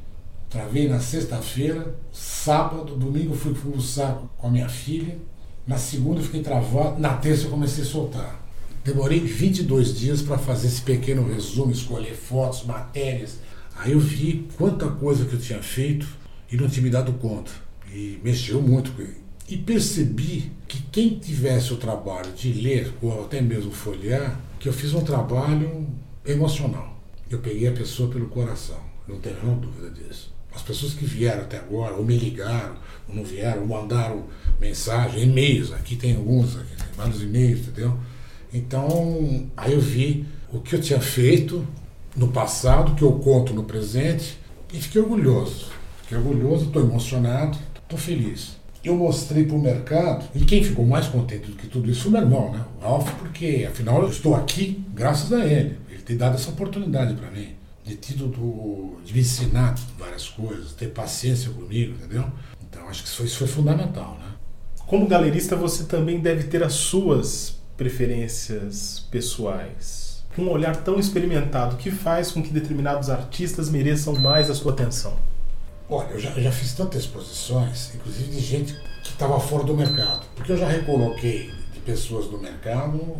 Travei 0.49 0.87
na 0.87 1.01
sexta-feira, 1.01 1.97
sábado, 2.13 2.95
domingo 2.95 3.35
fui 3.35 3.53
saco 3.81 4.31
com 4.39 4.47
a 4.47 4.51
minha 4.51 4.69
filha, 4.69 5.19
na 5.67 5.77
segunda 5.77 6.21
eu 6.21 6.25
fiquei 6.25 6.45
travado, 6.45 7.01
na 7.01 7.15
terça 7.15 7.47
eu 7.47 7.51
comecei 7.51 7.83
a 7.83 7.87
soltar. 7.89 8.40
Demorei 8.83 9.21
22 9.21 9.99
dias 9.99 10.23
para 10.23 10.39
fazer 10.39 10.69
esse 10.69 10.81
pequeno 10.81 11.27
resumo, 11.27 11.71
escolher 11.71 12.15
fotos, 12.15 12.65
matérias. 12.65 13.39
Aí 13.77 13.93
eu 13.93 14.01
vi 14.01 14.49
quanta 14.57 14.89
coisa 14.89 15.27
que 15.27 15.35
eu 15.35 15.41
tinha 15.41 15.63
feito 15.63 16.07
e 16.51 16.57
não 16.57 16.67
tinha 16.67 16.83
me 16.83 16.91
dado 16.91 17.13
conta. 17.15 17.51
E 17.93 18.19
mexeu 18.25 18.63
muito 18.63 18.93
com 18.93 19.03
ele. 19.03 19.21
E 19.47 19.57
percebi 19.57 20.51
que 20.67 20.81
quem 20.93 21.19
tivesse 21.19 21.75
o 21.75 21.77
trabalho 21.77 22.33
de 22.33 22.53
ler 22.53 22.93
ou 23.03 23.25
até 23.25 23.43
mesmo 23.43 23.71
folhear, 23.71 24.41
que 24.59 24.69
eu 24.69 24.73
fiz 24.73 24.95
um 24.95 25.03
trabalho 25.03 25.87
emocional. 26.25 26.99
Eu 27.29 27.41
peguei 27.41 27.69
a 27.69 27.73
pessoa 27.73 28.09
pelo 28.09 28.29
coração, 28.29 28.81
não 29.07 29.19
tenho 29.19 29.37
nenhuma 29.37 29.61
dúvida 29.61 29.91
disso. 29.91 30.33
As 30.55 30.63
pessoas 30.63 30.95
que 30.95 31.05
vieram 31.05 31.43
até 31.43 31.59
agora, 31.59 31.95
ou 31.95 32.05
me 32.05 32.17
ligaram, 32.17 32.77
ou 33.09 33.15
não 33.15 33.25
vieram, 33.25 33.63
ou 33.63 33.69
mandaram 33.69 34.25
mensagem, 34.61 35.25
e-mails, 35.25 35.73
aqui 35.73 35.97
tem 35.97 36.17
alguns, 36.17 36.57
aqui 36.57 36.77
tem 36.77 36.87
vários 36.97 37.23
e-mails, 37.23 37.61
entendeu? 37.61 37.97
Então, 38.53 39.47
aí 39.57 39.73
eu 39.73 39.81
vi 39.81 40.27
o 40.53 40.61
que 40.61 40.75
eu 40.75 40.81
tinha 40.81 41.01
feito 41.01 41.67
no 42.17 42.29
passado, 42.29 42.95
que 42.95 43.03
eu 43.03 43.13
conto 43.13 43.55
no 43.55 43.65
presente, 43.65 44.39
e 44.73 44.81
fiquei 44.81 45.01
orgulhoso. 45.01 45.69
Fiquei 46.03 46.19
orgulhoso, 46.19 46.67
estou 46.67 46.83
emocionado, 46.83 47.57
estou 47.83 47.99
feliz. 47.99 48.59
Eu 48.83 48.97
mostrei 48.97 49.45
para 49.45 49.57
o 49.57 49.61
mercado, 49.61 50.25
e 50.35 50.45
quem 50.45 50.65
ficou 50.65 50.87
mais 50.87 51.07
contente 51.07 51.47
do 51.47 51.57
que 51.57 51.67
tudo 51.67 51.91
isso 51.91 52.03
foi 52.05 52.13
meu 52.13 52.23
irmão, 52.23 52.51
né? 52.51 52.65
o 52.79 52.83
Ralph, 52.83 53.11
porque 53.19 53.67
afinal 53.69 54.03
eu 54.03 54.09
estou 54.09 54.35
aqui 54.35 54.83
graças 54.95 55.33
a 55.33 55.45
ele. 55.45 55.77
Ele 55.89 56.03
tem 56.03 56.17
dado 56.17 56.35
essa 56.35 56.51
oportunidade 56.51 57.15
para 57.15 57.31
mim, 57.31 57.51
de, 57.85 57.95
tido 57.97 58.27
do, 58.27 58.97
de 59.05 59.13
me 59.13 59.21
ensinar 59.21 59.75
várias 59.99 60.29
coisas, 60.29 60.73
ter 60.73 60.89
paciência 60.89 61.51
comigo, 61.51 61.93
entendeu? 61.93 62.25
Então 62.69 62.89
acho 62.89 63.03
que 63.03 63.09
isso 63.09 63.19
foi, 63.19 63.27
isso 63.27 63.39
foi 63.39 63.49
fundamental. 63.49 64.17
Né? 64.19 64.33
Como 64.87 65.07
galerista, 65.07 65.55
você 65.55 65.85
também 65.85 66.19
deve 66.19 66.45
ter 66.45 66.63
as 66.63 66.73
suas 66.73 67.60
preferências 67.81 69.07
pessoais. 69.11 70.23
Um 70.37 70.51
olhar 70.51 70.77
tão 70.77 71.01
experimentado 71.01 71.77
que 71.77 71.91
faz 71.91 72.31
com 72.31 72.43
que 72.43 72.53
determinados 72.53 73.09
artistas 73.09 73.71
mereçam 73.71 74.15
mais 74.17 74.51
a 74.51 74.55
sua 74.55 74.73
atenção. 74.73 75.17
Olha, 75.89 76.09
eu 76.11 76.21
já, 76.21 76.31
já 76.39 76.53
fiz 76.53 76.75
tantas 76.75 77.05
exposições, 77.05 77.95
inclusive 77.95 78.33
de 78.33 78.39
gente 78.39 78.75
que 79.03 79.09
estava 79.09 79.41
fora 79.41 79.65
do 79.65 79.75
mercado. 79.75 80.27
Porque 80.37 80.53
eu 80.53 80.59
já 80.59 80.69
recoloquei 80.69 81.51
de 81.73 81.81
pessoas 81.81 82.27
do 82.27 82.37
mercado, 82.37 83.17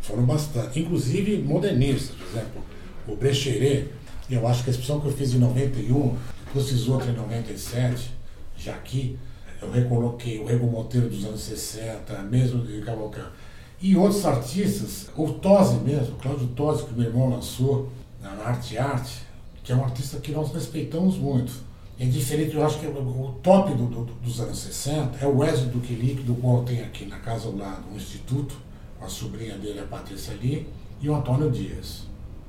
foram 0.00 0.22
bastante. 0.24 0.78
Inclusive 0.78 1.38
modernistas, 1.38 2.14
por 2.14 2.28
exemplo, 2.28 2.64
o 3.08 3.16
Brecheret, 3.16 3.90
eu 4.30 4.46
acho 4.46 4.62
que 4.62 4.70
a 4.70 4.72
exposição 4.72 5.00
que 5.00 5.08
eu 5.08 5.12
fiz 5.12 5.34
em 5.34 5.38
91, 5.38 6.16
depois 6.46 6.68
fiz 6.68 6.86
outra 6.86 7.10
em 7.10 7.16
97, 7.16 8.12
já 8.56 8.74
aqui, 8.74 9.18
eu 9.60 9.72
recoloquei 9.72 10.38
o 10.38 10.44
Rego 10.44 10.68
Monteiro 10.68 11.08
dos 11.08 11.24
anos 11.24 11.40
60, 11.40 12.16
mesmo 12.22 12.64
de 12.64 12.80
Cavalcante. 12.82 13.43
E 13.84 13.98
outros 13.98 14.24
artistas, 14.24 15.10
o 15.14 15.28
Tosi 15.28 15.74
mesmo, 15.74 16.16
Cláudio 16.16 16.46
Tosi, 16.56 16.84
que 16.84 16.94
meu 16.94 17.06
irmão 17.06 17.28
lançou 17.28 17.90
na 18.22 18.30
Arte 18.30 18.78
Arte, 18.78 19.18
que 19.62 19.70
é 19.72 19.76
um 19.76 19.84
artista 19.84 20.18
que 20.20 20.32
nós 20.32 20.50
respeitamos 20.54 21.18
muito. 21.18 21.52
É 22.00 22.06
diferente, 22.06 22.54
eu 22.54 22.64
acho 22.64 22.80
que 22.80 22.86
o 22.86 23.34
top 23.42 23.74
do, 23.74 23.84
do, 23.84 24.04
dos 24.22 24.40
anos 24.40 24.58
60 24.58 25.18
é 25.22 25.26
o 25.26 25.36
Wesley 25.36 25.68
Duquelic, 25.68 26.22
do 26.22 26.34
qual 26.36 26.62
tem 26.62 26.80
aqui 26.80 27.04
na 27.04 27.18
casa 27.18 27.46
ao 27.46 27.56
lado 27.56 27.82
um 27.92 27.96
instituto, 27.96 28.56
a 29.02 29.06
sobrinha 29.06 29.58
dele, 29.58 29.80
a 29.80 29.84
Patrícia 29.84 30.32
ali, 30.32 30.66
e 31.02 31.10
o 31.10 31.14
Antônio 31.14 31.50
Dias. 31.50 32.04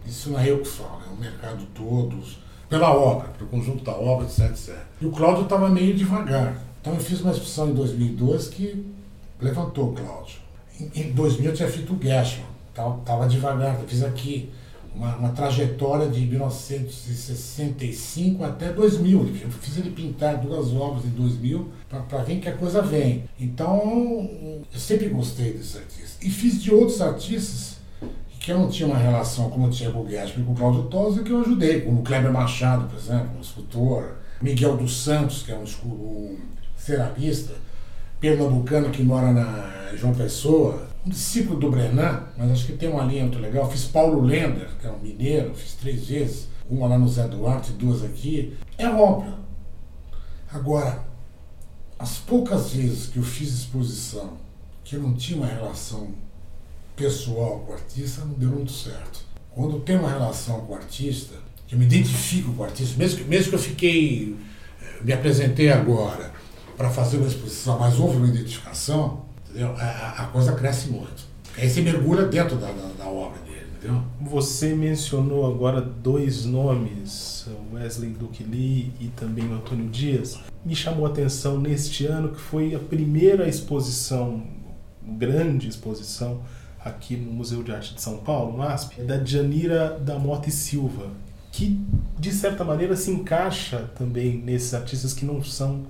Isso 0.05 0.29
não 0.29 0.39
é 0.39 0.49
eu 0.49 0.59
que 0.59 0.69
falo, 0.69 1.01
é 1.05 1.13
o 1.13 1.17
mercado 1.17 1.65
todos, 1.75 2.39
pela 2.69 2.95
obra, 2.95 3.27
pelo 3.37 3.49
conjunto 3.49 3.83
da 3.83 3.91
obra, 3.91 4.25
etc, 4.25 4.51
etc. 4.51 4.77
E 5.01 5.05
o 5.05 5.11
Cláudio 5.11 5.43
estava 5.43 5.67
meio 5.67 5.93
devagar. 5.97 6.61
Então 6.79 6.93
eu 6.93 6.99
fiz 7.01 7.19
uma 7.19 7.31
exposição 7.33 7.71
em 7.71 7.73
2002 7.73 8.47
que 8.47 8.85
levantou 9.41 9.89
o 9.89 9.93
Cláudio. 9.93 10.44
Em, 10.79 10.91
em 11.01 11.11
2000 11.11 11.49
eu 11.49 11.55
tinha 11.55 11.69
feito 11.69 11.93
o 11.93 11.99
Gershman, 12.01 12.47
estava 12.69 13.27
devagar, 13.27 13.77
fiz 13.87 14.03
aqui 14.03 14.49
uma, 14.95 15.15
uma, 15.17 15.29
trajetória 15.29 16.07
de 16.07 16.21
1965 16.21 18.43
até 18.43 18.71
2000. 18.71 19.19
Eu 19.41 19.51
fiz 19.51 19.77
ele 19.77 19.91
pintar 19.91 20.37
duas 20.37 20.73
obras 20.73 21.05
em 21.05 21.09
2000 21.09 21.69
para 21.89 22.23
ver 22.23 22.39
que 22.39 22.49
a 22.49 22.53
coisa 22.53 22.81
vem. 22.81 23.25
Então, 23.39 24.27
eu 24.73 24.79
sempre 24.79 25.09
gostei 25.09 25.53
desses 25.53 25.75
artistas. 25.75 26.17
E 26.21 26.29
fiz 26.29 26.63
de 26.63 26.73
outros 26.73 27.01
artistas 27.01 27.75
que 28.45 28.51
eu 28.51 28.59
não 28.59 28.69
tinha 28.69 28.87
uma 28.87 28.97
relação 28.97 29.49
como 29.49 29.65
eu 29.65 29.71
tinha 29.71 29.89
com 29.89 30.01
o 30.01 30.03
Guedes 30.03 30.37
e 30.37 30.43
com 30.43 30.51
o 30.51 30.55
Claudio 30.55 30.83
Tosi, 30.83 31.23
que 31.23 31.31
eu 31.31 31.41
ajudei, 31.41 31.81
como 31.81 32.01
o 32.01 32.03
Kleber 32.03 32.31
Machado, 32.31 32.87
por 32.87 32.95
exemplo, 32.95 33.31
um 33.35 33.41
escultor, 33.41 34.17
Miguel 34.39 34.77
dos 34.77 35.03
Santos, 35.03 35.41
que 35.41 35.51
é 35.51 35.55
um, 35.55 35.63
um 35.87 36.37
ceramista, 36.77 37.53
pernambucano 38.19 38.89
que 38.89 39.03
mora 39.03 39.31
na 39.31 39.95
João 39.95 40.13
Pessoa, 40.13 40.87
um 41.05 41.09
discípulo 41.09 41.59
do 41.59 41.69
Brenan, 41.69 42.23
mas 42.37 42.51
acho 42.51 42.65
que 42.65 42.73
tem 42.73 42.89
uma 42.89 43.03
linha 43.03 43.23
muito 43.23 43.39
legal. 43.39 43.69
Fiz 43.69 43.85
Paulo 43.85 44.21
Lender, 44.21 44.69
que 44.79 44.87
é 44.87 44.91
um 44.91 44.99
mineiro, 44.99 45.53
fiz 45.53 45.73
três 45.73 46.07
vezes, 46.07 46.47
uma 46.69 46.87
lá 46.87 46.97
no 46.97 47.07
Zé 47.07 47.27
Duarte, 47.27 47.73
duas 47.73 48.03
aqui. 48.03 48.57
É 48.77 48.89
óbvio. 48.89 49.35
Agora, 50.51 51.05
as 51.99 52.17
poucas 52.17 52.71
vezes 52.71 53.07
que 53.07 53.17
eu 53.17 53.23
fiz 53.23 53.49
exposição 53.49 54.37
que 54.83 54.95
eu 54.95 55.01
não 55.01 55.13
tinha 55.13 55.37
uma 55.37 55.47
relação 55.47 56.09
pessoal 56.95 57.59
com 57.59 57.71
o 57.71 57.75
artista, 57.75 58.23
não 58.23 58.33
deu 58.33 58.49
muito 58.49 58.71
certo. 58.71 59.25
Quando 59.51 59.79
tem 59.79 59.97
uma 59.97 60.09
relação 60.09 60.61
com 60.61 60.73
o 60.73 60.75
artista, 60.75 61.35
que 61.67 61.75
eu 61.75 61.79
me 61.79 61.85
identifico 61.85 62.53
com 62.53 62.61
o 62.61 62.65
artista, 62.65 62.97
mesmo 62.97 63.19
que, 63.19 63.23
mesmo 63.25 63.49
que 63.49 63.55
eu 63.55 63.59
fiquei, 63.59 64.35
eh, 64.81 65.03
me 65.03 65.13
apresentei 65.13 65.71
agora 65.71 66.34
para 66.77 66.89
fazer 66.89 67.17
uma 67.17 67.27
exposição, 67.27 67.79
mas 67.79 67.99
houve 67.99 68.17
uma 68.17 68.27
identificação, 68.27 69.21
a, 69.79 70.23
a, 70.23 70.27
coisa 70.27 70.53
cresce 70.53 70.89
muito. 70.89 71.25
Aí 71.57 71.69
você 71.69 71.81
mergulha 71.81 72.25
dentro 72.25 72.57
da, 72.57 72.67
da, 72.67 72.89
da, 72.97 73.05
obra 73.05 73.39
dele, 73.41 73.67
entendeu? 73.77 74.01
Você 74.21 74.75
mencionou 74.75 75.45
agora 75.49 75.79
dois 75.81 76.43
nomes, 76.43 77.47
Wesley 77.73 78.09
Duque 78.09 78.43
Lee 78.43 78.91
e 78.99 79.07
também 79.15 79.47
o 79.47 79.53
Antônio 79.53 79.87
Dias. 79.89 80.39
Me 80.65 80.75
chamou 80.75 81.05
a 81.05 81.09
atenção 81.09 81.59
neste 81.59 82.05
ano 82.05 82.29
que 82.29 82.41
foi 82.41 82.75
a 82.75 82.79
primeira 82.79 83.47
exposição, 83.47 84.43
grande 85.01 85.69
exposição, 85.69 86.41
aqui 86.83 87.15
no 87.15 87.31
Museu 87.31 87.63
de 87.63 87.71
Arte 87.71 87.95
de 87.95 88.01
São 88.01 88.17
Paulo, 88.17 88.57
MASP, 88.57 89.01
da 89.01 89.23
Janira 89.23 89.97
da 89.99 90.19
Mota 90.19 90.49
e 90.49 90.51
Silva, 90.51 91.09
que 91.51 91.79
de 92.19 92.31
certa 92.31 92.63
maneira 92.63 92.95
se 92.95 93.09
encaixa 93.09 93.89
também 93.97 94.37
nesses 94.37 94.73
artistas 94.73 95.13
que 95.13 95.25
não 95.25 95.43
são 95.43 95.85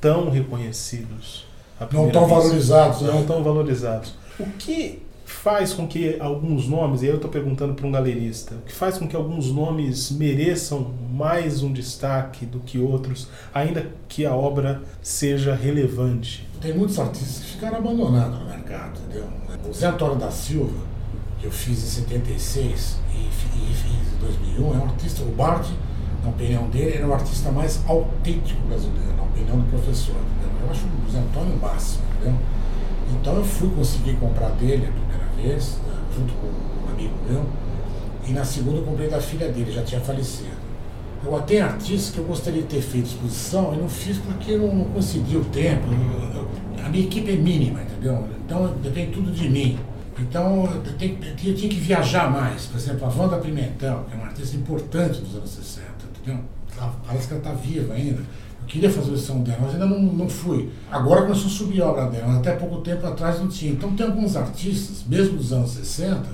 tão 0.00 0.30
reconhecidos 0.30 1.48
não 1.92 2.10
tão 2.10 2.26
valorizados. 2.26 3.02
Não 3.02 3.20
né? 3.20 3.24
tão 3.26 3.42
valorizados. 3.42 4.14
O 4.38 4.46
que 4.46 5.02
faz 5.24 5.72
com 5.72 5.86
que 5.86 6.16
alguns 6.18 6.66
nomes, 6.66 7.02
e 7.02 7.04
aí 7.04 7.10
eu 7.10 7.16
estou 7.16 7.30
perguntando 7.30 7.74
para 7.74 7.86
um 7.86 7.92
galerista, 7.92 8.54
o 8.54 8.62
que 8.62 8.72
faz 8.72 8.98
com 8.98 9.06
que 9.06 9.14
alguns 9.14 9.52
nomes 9.52 10.10
mereçam 10.10 10.92
mais 11.12 11.62
um 11.62 11.72
destaque 11.72 12.46
do 12.46 12.60
que 12.60 12.78
outros, 12.78 13.28
ainda 13.54 13.86
que 14.08 14.24
a 14.24 14.34
obra 14.34 14.82
seja 15.02 15.54
relevante? 15.54 16.48
Tem 16.60 16.74
muitos 16.74 16.98
artistas 16.98 17.44
que 17.44 17.52
ficaram 17.52 17.78
abandonados 17.78 18.38
no 18.38 18.46
mercado, 18.46 18.98
entendeu? 19.00 19.28
O 19.68 19.72
Zé 19.72 19.86
Antônio 19.86 20.16
da 20.16 20.30
Silva, 20.30 20.82
que 21.38 21.46
eu 21.46 21.52
fiz 21.52 21.78
em 21.78 22.02
76 22.02 22.96
e, 23.12 23.18
e 23.18 23.30
fiz 23.30 23.84
em 23.84 24.56
2001, 24.56 24.74
é 24.74 24.78
um 24.78 24.84
artista, 24.84 25.22
o 25.22 25.32
Bart, 25.32 25.68
na 26.28 26.34
opinião 26.34 26.68
dele, 26.68 26.96
era 26.96 27.06
o 27.06 27.14
artista 27.14 27.50
mais 27.50 27.80
autêntico 27.86 28.60
brasileiro, 28.66 29.16
na 29.16 29.22
opinião 29.22 29.58
do 29.58 29.70
professor. 29.70 30.14
Entendeu? 30.14 30.66
Eu 30.66 30.70
acho 30.70 30.84
o 30.84 31.10
Zé 31.10 31.18
Antônio 31.18 31.54
o 31.54 31.60
máximo, 31.60 32.02
entendeu? 32.16 32.38
Então 33.10 33.36
eu 33.36 33.44
fui 33.44 33.70
conseguir 33.70 34.14
comprar 34.14 34.50
dele 34.50 34.86
a 34.86 34.92
primeira 34.92 35.54
vez, 35.54 35.78
né, 35.86 35.94
junto 36.14 36.32
com 36.34 36.46
um 36.46 36.92
amigo 36.92 37.14
meu, 37.28 37.44
e 38.26 38.32
na 38.32 38.44
segunda 38.44 38.78
eu 38.78 38.82
comprei 38.82 39.08
da 39.08 39.20
filha 39.20 39.50
dele, 39.50 39.72
já 39.72 39.82
tinha 39.82 40.00
falecido. 40.00 40.58
Eu 41.24 41.34
até 41.36 41.60
artistas 41.60 42.14
que 42.14 42.18
eu 42.18 42.24
gostaria 42.24 42.62
de 42.62 42.68
ter 42.68 42.80
feito 42.80 43.06
exposição 43.06 43.74
e 43.74 43.78
não 43.78 43.88
fiz 43.88 44.18
porque 44.18 44.52
eu 44.52 44.72
não 44.72 44.84
consegui 44.84 45.36
o 45.36 45.44
tempo. 45.46 45.88
Eu, 45.90 46.42
eu, 46.42 46.48
a 46.84 46.88
minha 46.88 47.04
equipe 47.04 47.32
é 47.32 47.36
mínima, 47.36 47.82
entendeu? 47.82 48.24
Então 48.44 48.72
depende 48.82 49.12
tudo 49.12 49.32
de 49.32 49.48
mim. 49.48 49.78
Então 50.20 50.64
eu, 50.66 50.92
tenho, 50.94 51.18
eu 51.22 51.54
tinha 51.54 51.68
que 51.68 51.80
viajar 51.80 52.30
mais. 52.30 52.66
Por 52.66 52.76
exemplo, 52.76 53.06
a 53.06 53.08
Wanda 53.08 53.38
Pimentel, 53.38 54.04
que 54.08 54.14
é 54.14 54.16
uma 54.16 54.26
artista 54.26 54.56
importante 54.56 55.20
dos 55.20 55.34
anos 55.36 55.50
60, 55.50 55.86
entendeu? 56.20 56.42
Ela, 56.76 56.94
parece 57.06 57.26
que 57.26 57.34
ela 57.34 57.42
está 57.42 57.52
viva 57.52 57.94
ainda 57.94 58.22
queria 58.68 58.90
fazer 58.90 59.10
a 59.10 59.14
lição 59.14 59.40
dela, 59.42 59.58
mas 59.62 59.72
ainda 59.72 59.86
não, 59.86 60.00
não 60.00 60.28
fui. 60.28 60.68
Agora 60.90 61.22
começou 61.22 61.46
a 61.46 61.50
subir 61.50 61.82
a 61.82 61.88
obra 61.88 62.06
dela, 62.06 62.36
até 62.36 62.54
pouco 62.54 62.82
tempo 62.82 63.06
atrás 63.06 63.40
não 63.40 63.48
tinha. 63.48 63.72
Então 63.72 63.96
tem 63.96 64.06
alguns 64.06 64.36
artistas, 64.36 65.04
mesmo 65.08 65.38
dos 65.38 65.52
anos 65.52 65.72
60, 65.72 66.28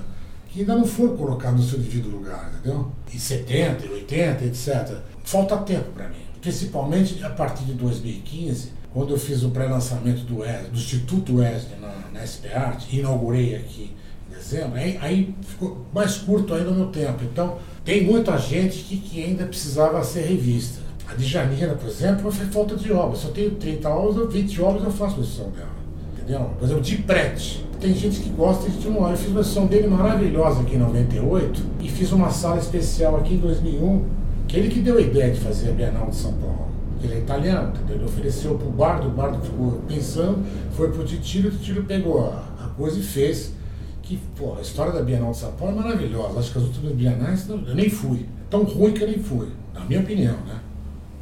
que 0.49 0.59
ainda 0.59 0.75
não 0.75 0.85
foram 0.85 1.15
colocados 1.15 1.61
no 1.61 1.67
seu 1.67 1.79
devido 1.79 2.09
lugar, 2.09 2.51
entendeu? 2.59 2.91
Em 3.11 3.17
70, 3.17 3.89
80, 3.89 4.45
etc. 4.45 4.97
Falta 5.23 5.57
tempo 5.57 5.91
para 5.93 6.09
mim. 6.09 6.15
Principalmente 6.41 7.23
a 7.23 7.29
partir 7.29 7.63
de 7.63 7.73
2015, 7.73 8.73
quando 8.93 9.11
eu 9.11 9.17
fiz 9.17 9.41
o 9.43 9.49
pré-lançamento 9.49 10.21
do, 10.25 10.35
do 10.35 10.77
Instituto 10.77 11.37
Wesley 11.37 11.79
na, 11.79 11.93
na 12.13 12.27
SP 12.27 12.53
Art, 12.53 12.83
inaugurei 12.93 13.55
aqui 13.55 13.95
dezembro, 14.29 14.75
aí, 14.75 14.97
aí 15.01 15.35
ficou 15.41 15.85
mais 15.93 16.17
curto 16.17 16.53
ainda 16.53 16.69
o 16.69 16.75
meu 16.75 16.87
tempo. 16.87 17.23
Então, 17.23 17.57
tem 17.83 18.03
muita 18.03 18.37
gente 18.37 18.79
que, 18.79 18.97
que 18.97 19.23
ainda 19.23 19.45
precisava 19.45 20.03
ser 20.03 20.21
revista. 20.21 20.79
A 21.07 21.13
de 21.13 21.23
Janira, 21.23 21.75
por 21.75 21.87
exemplo, 21.87 22.31
foi 22.31 22.47
falta 22.47 22.75
de 22.75 22.91
obra. 22.91 23.15
Se 23.15 23.25
eu 23.25 23.31
tenho 23.31 23.51
30 23.51 23.89
obras, 23.89 24.33
20 24.33 24.61
obras 24.61 24.83
eu 24.85 24.91
faço 24.91 25.03
a 25.03 25.21
exposição 25.21 25.49
dela. 25.51 25.75
Entendeu? 26.13 26.49
Por 26.57 26.65
exemplo, 26.65 26.81
de 26.81 26.97
Prete. 26.97 27.65
Tem 27.79 27.93
gente 27.93 28.21
que 28.21 28.29
gosta 28.29 28.67
de 28.69 28.89
não. 28.89 29.07
Eu 29.09 29.15
fiz 29.15 29.27
uma 29.27 29.41
exposição 29.41 29.67
dele 29.67 29.87
maravilhosa 29.87 30.61
aqui 30.61 30.75
em 30.75 30.79
98 30.79 31.61
e 31.81 31.89
fiz 31.89 32.11
uma 32.11 32.31
sala 32.31 32.57
especial 32.57 33.17
aqui 33.17 33.35
em 33.35 33.37
2001, 33.37 34.03
que 34.47 34.57
ele 34.57 34.69
que 34.69 34.79
deu 34.79 34.97
a 34.97 35.01
ideia 35.01 35.31
de 35.31 35.39
fazer 35.39 35.69
a 35.69 35.73
Bienal 35.73 36.07
de 36.07 36.15
São 36.15 36.33
Paulo. 36.33 36.65
Ele 37.03 37.13
é 37.13 37.17
italiano, 37.19 37.73
entendeu? 37.75 37.97
Ele 37.97 38.05
ofereceu 38.05 38.55
para 38.55 38.67
o 38.67 38.71
Bardo, 38.71 39.07
o 39.07 39.11
Bardo 39.11 39.39
ficou 39.45 39.83
pensando, 39.87 40.39
foi 40.71 40.89
para 40.89 41.01
o 41.01 41.05
Titilo, 41.05 41.49
o 41.49 41.51
Titilo 41.51 41.83
pegou 41.83 42.25
a 42.25 42.69
coisa 42.75 42.97
e 42.97 43.03
fez. 43.03 43.53
Que, 44.05 44.19
pô, 44.37 44.53
a 44.55 44.61
história 44.61 44.93
da 44.93 45.01
Bienal 45.01 45.31
de 45.31 45.37
São 45.37 45.51
Paulo 45.53 45.79
é 45.79 45.83
maravilhosa. 45.83 46.39
Acho 46.39 46.51
que 46.51 46.57
as 46.59 46.63
últimas 46.65 46.93
bienais 46.93 47.49
eu 47.49 47.57
nem 47.57 47.89
fui. 47.89 48.19
É 48.19 48.49
tão 48.51 48.61
ruim 48.63 48.93
que 48.93 49.03
eu 49.03 49.07
nem 49.07 49.17
fui, 49.17 49.49
na 49.73 49.83
minha 49.83 49.99
opinião, 49.99 50.37
né? 50.45 50.59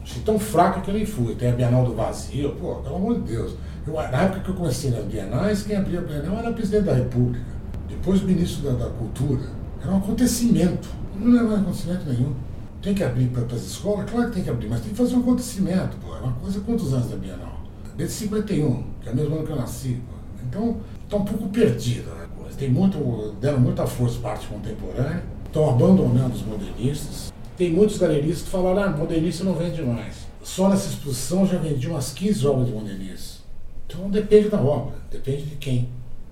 Achei 0.03 0.21
tão 0.21 0.37
fraca 0.37 0.81
que 0.81 0.89
eu 0.89 0.93
nem 0.93 1.05
fui. 1.05 1.33
Tem 1.35 1.49
a 1.49 1.55
Bienal 1.55 1.85
do 1.85 1.95
Vazio, 1.95 2.51
pô, 2.59 2.75
pelo 2.75 2.97
amor 2.97 3.15
de 3.21 3.31
Deus. 3.31 3.53
Eu, 3.87 3.93
na 3.93 4.23
época 4.23 4.41
que 4.41 4.49
eu 4.49 4.55
comecei 4.55 4.91
nas 4.91 5.05
Bienais, 5.05 5.63
quem 5.63 5.77
abria 5.77 5.99
a 5.99 6.01
Bienal 6.01 6.39
era 6.39 6.49
o 6.49 6.53
presidente 6.53 6.83
da 6.83 6.93
República. 6.93 7.45
Depois 7.87 8.21
o 8.21 8.25
ministro 8.25 8.69
da, 8.69 8.85
da 8.85 8.89
Cultura. 8.91 9.43
Era 9.81 9.89
um 9.89 9.97
acontecimento. 9.99 10.89
Não 11.17 11.31
leva 11.31 11.55
acontecimento 11.55 12.05
nenhum. 12.05 12.33
Tem 12.81 12.93
que 12.93 13.01
abrir 13.01 13.27
para 13.27 13.43
as 13.55 13.63
escolas? 13.63 14.11
Claro 14.11 14.27
que 14.27 14.35
tem 14.35 14.43
que 14.43 14.49
abrir, 14.49 14.67
mas 14.67 14.81
tem 14.81 14.89
que 14.89 14.97
fazer 14.97 15.15
um 15.15 15.21
acontecimento, 15.21 15.95
pô. 16.05 16.13
É 16.17 16.19
uma 16.19 16.33
coisa 16.33 16.59
quantos 16.59 16.93
anos 16.93 17.09
da 17.09 17.15
Bienal? 17.15 17.61
Desde 17.95 18.13
51, 18.15 18.83
que 19.01 19.07
é 19.07 19.11
o 19.13 19.15
mesmo 19.15 19.35
ano 19.35 19.45
que 19.45 19.51
eu 19.53 19.55
nasci. 19.55 20.01
Pô. 20.05 20.13
Então, 20.45 20.77
está 21.05 21.15
um 21.15 21.23
pouco 21.23 21.47
perdida 21.47 22.11
a 22.11 22.15
coisa. 22.15 22.22
Tem 22.63 22.71
muito, 22.71 23.35
deram 23.41 23.59
muita 23.59 23.85
força 23.85 24.19
para 24.19 24.29
a 24.29 24.33
arte 24.35 24.47
contemporânea, 24.47 25.21
estão 25.45 25.69
abandonando 25.69 26.33
os 26.33 26.43
modernistas. 26.43 27.33
Tem 27.57 27.69
muitos 27.69 27.97
galeristas 27.97 28.43
que 28.43 28.49
falaram, 28.51 28.83
ah, 28.83 28.97
modernista 28.97 29.43
não 29.43 29.53
vende 29.53 29.81
mais. 29.81 30.19
Só 30.41 30.69
nessa 30.69 30.87
exposição 30.87 31.45
já 31.45 31.57
vendi 31.57 31.89
umas 31.89 32.13
15 32.13 32.47
obras 32.47 32.67
de 32.67 32.73
modernista. 32.73 33.43
Então 33.85 34.09
depende 34.09 34.47
da 34.47 34.61
obra, 34.61 34.95
depende 35.11 35.43
de 35.43 35.57
quem, 35.57 35.89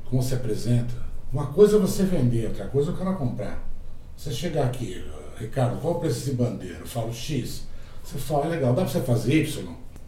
como 0.09 0.23
se 0.23 0.33
apresenta. 0.33 0.93
Uma 1.33 1.47
coisa 1.47 1.75
é 1.75 1.79
você 1.81 2.03
vender, 2.03 2.47
outra 2.47 2.65
coisa 2.67 2.91
é 2.91 2.93
o 2.93 2.97
cara 2.97 3.11
comprar. 3.15 3.61
Você 4.15 4.31
chegar 4.31 4.67
aqui, 4.67 5.03
Ricardo, 5.37 5.81
qual 5.81 5.95
o 5.95 5.99
preço 5.99 6.21
desse 6.21 6.35
bandeira? 6.35 6.77
Eu 6.79 6.87
falo 6.87 7.13
X. 7.13 7.67
Você 8.05 8.17
fala, 8.17 8.45
é 8.45 8.49
legal, 8.51 8.73
dá 8.73 8.83
para 8.83 8.91
você 8.91 9.01
fazer 9.01 9.33
Y? 9.33 9.65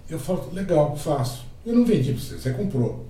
Eu 0.09 0.17
falo, 0.17 0.49
legal, 0.53 0.95
faço. 0.95 1.43
Eu 1.65 1.75
não 1.75 1.83
vendi 1.83 2.13
para 2.13 2.21
você, 2.21 2.37
você 2.37 2.53
comprou. 2.53 3.07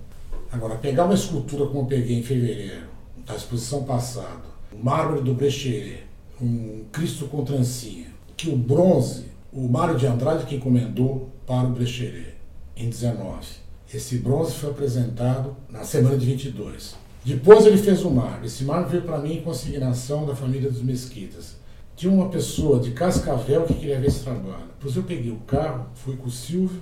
Agora, 0.51 0.77
pegar 0.77 1.05
uma 1.05 1.13
escultura 1.13 1.67
como 1.67 1.81
eu 1.81 1.85
peguei 1.85 2.17
em 2.17 2.23
fevereiro, 2.23 2.92
da 3.25 3.35
exposição 3.35 3.83
passada, 3.83 4.43
o 4.71 4.83
mármore 4.83 5.21
do 5.21 5.33
Brecheret, 5.33 6.03
um 6.41 6.83
Cristo 6.91 7.27
com 7.27 7.43
trancinha, 7.43 8.07
que 8.35 8.49
o 8.49 8.55
bronze, 8.55 9.25
o 9.51 9.67
Mário 9.67 9.97
de 9.97 10.05
Andrade 10.05 10.45
que 10.45 10.55
encomendou 10.55 11.29
para 11.45 11.67
o 11.67 11.71
Brecheret, 11.71 12.35
em 12.75 12.89
19. 12.89 13.45
Esse 13.93 14.17
bronze 14.17 14.53
foi 14.53 14.71
apresentado 14.71 15.55
na 15.69 15.83
semana 15.83 16.17
de 16.17 16.25
22. 16.25 16.95
Depois 17.23 17.65
ele 17.65 17.77
fez 17.77 18.03
o 18.03 18.09
mar. 18.09 18.43
Esse 18.43 18.63
mar 18.63 18.83
veio 18.87 19.03
para 19.03 19.19
mim 19.19 19.35
em 19.35 19.41
consignação 19.41 20.25
da 20.25 20.35
família 20.35 20.69
dos 20.69 20.81
Mesquitas. 20.81 21.55
Tinha 21.95 22.11
uma 22.11 22.27
pessoa 22.29 22.79
de 22.79 22.91
Cascavel 22.91 23.63
que 23.63 23.75
queria 23.75 23.99
ver 23.99 24.07
esse 24.07 24.23
trabalho. 24.23 24.65
Depois 24.77 24.95
eu 24.95 25.03
peguei 25.03 25.31
o 25.31 25.37
carro, 25.47 25.85
fui 25.93 26.17
com 26.17 26.27
o 26.27 26.31
Silvio, 26.31 26.81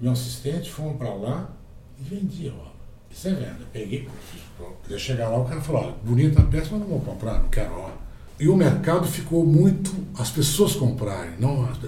meu 0.00 0.12
assistente, 0.12 0.70
fomos 0.70 0.96
para 0.98 1.14
lá 1.14 1.50
e 1.98 2.02
vendi 2.02 2.48
obra. 2.48 2.71
Isso 3.12 3.28
é 3.28 3.32
venda. 3.32 3.58
Eu 3.60 3.66
peguei, 3.72 4.08
ia 4.88 4.98
chegar 4.98 5.28
lá, 5.28 5.38
o 5.38 5.44
cara 5.44 5.60
falou, 5.60 5.82
olha, 5.82 5.94
bonita 6.02 6.40
a 6.40 6.44
peça, 6.44 6.68
mas 6.72 6.80
não 6.80 6.88
vou 6.88 7.00
comprar, 7.00 7.40
não 7.40 7.48
quero 7.48 7.72
obra. 7.72 8.02
E 8.40 8.48
o 8.48 8.56
mercado 8.56 9.06
ficou 9.06 9.46
muito, 9.46 9.94
as 10.18 10.30
pessoas 10.30 10.74
comprarem, 10.74 11.32
não 11.38 11.64
as, 11.64 11.78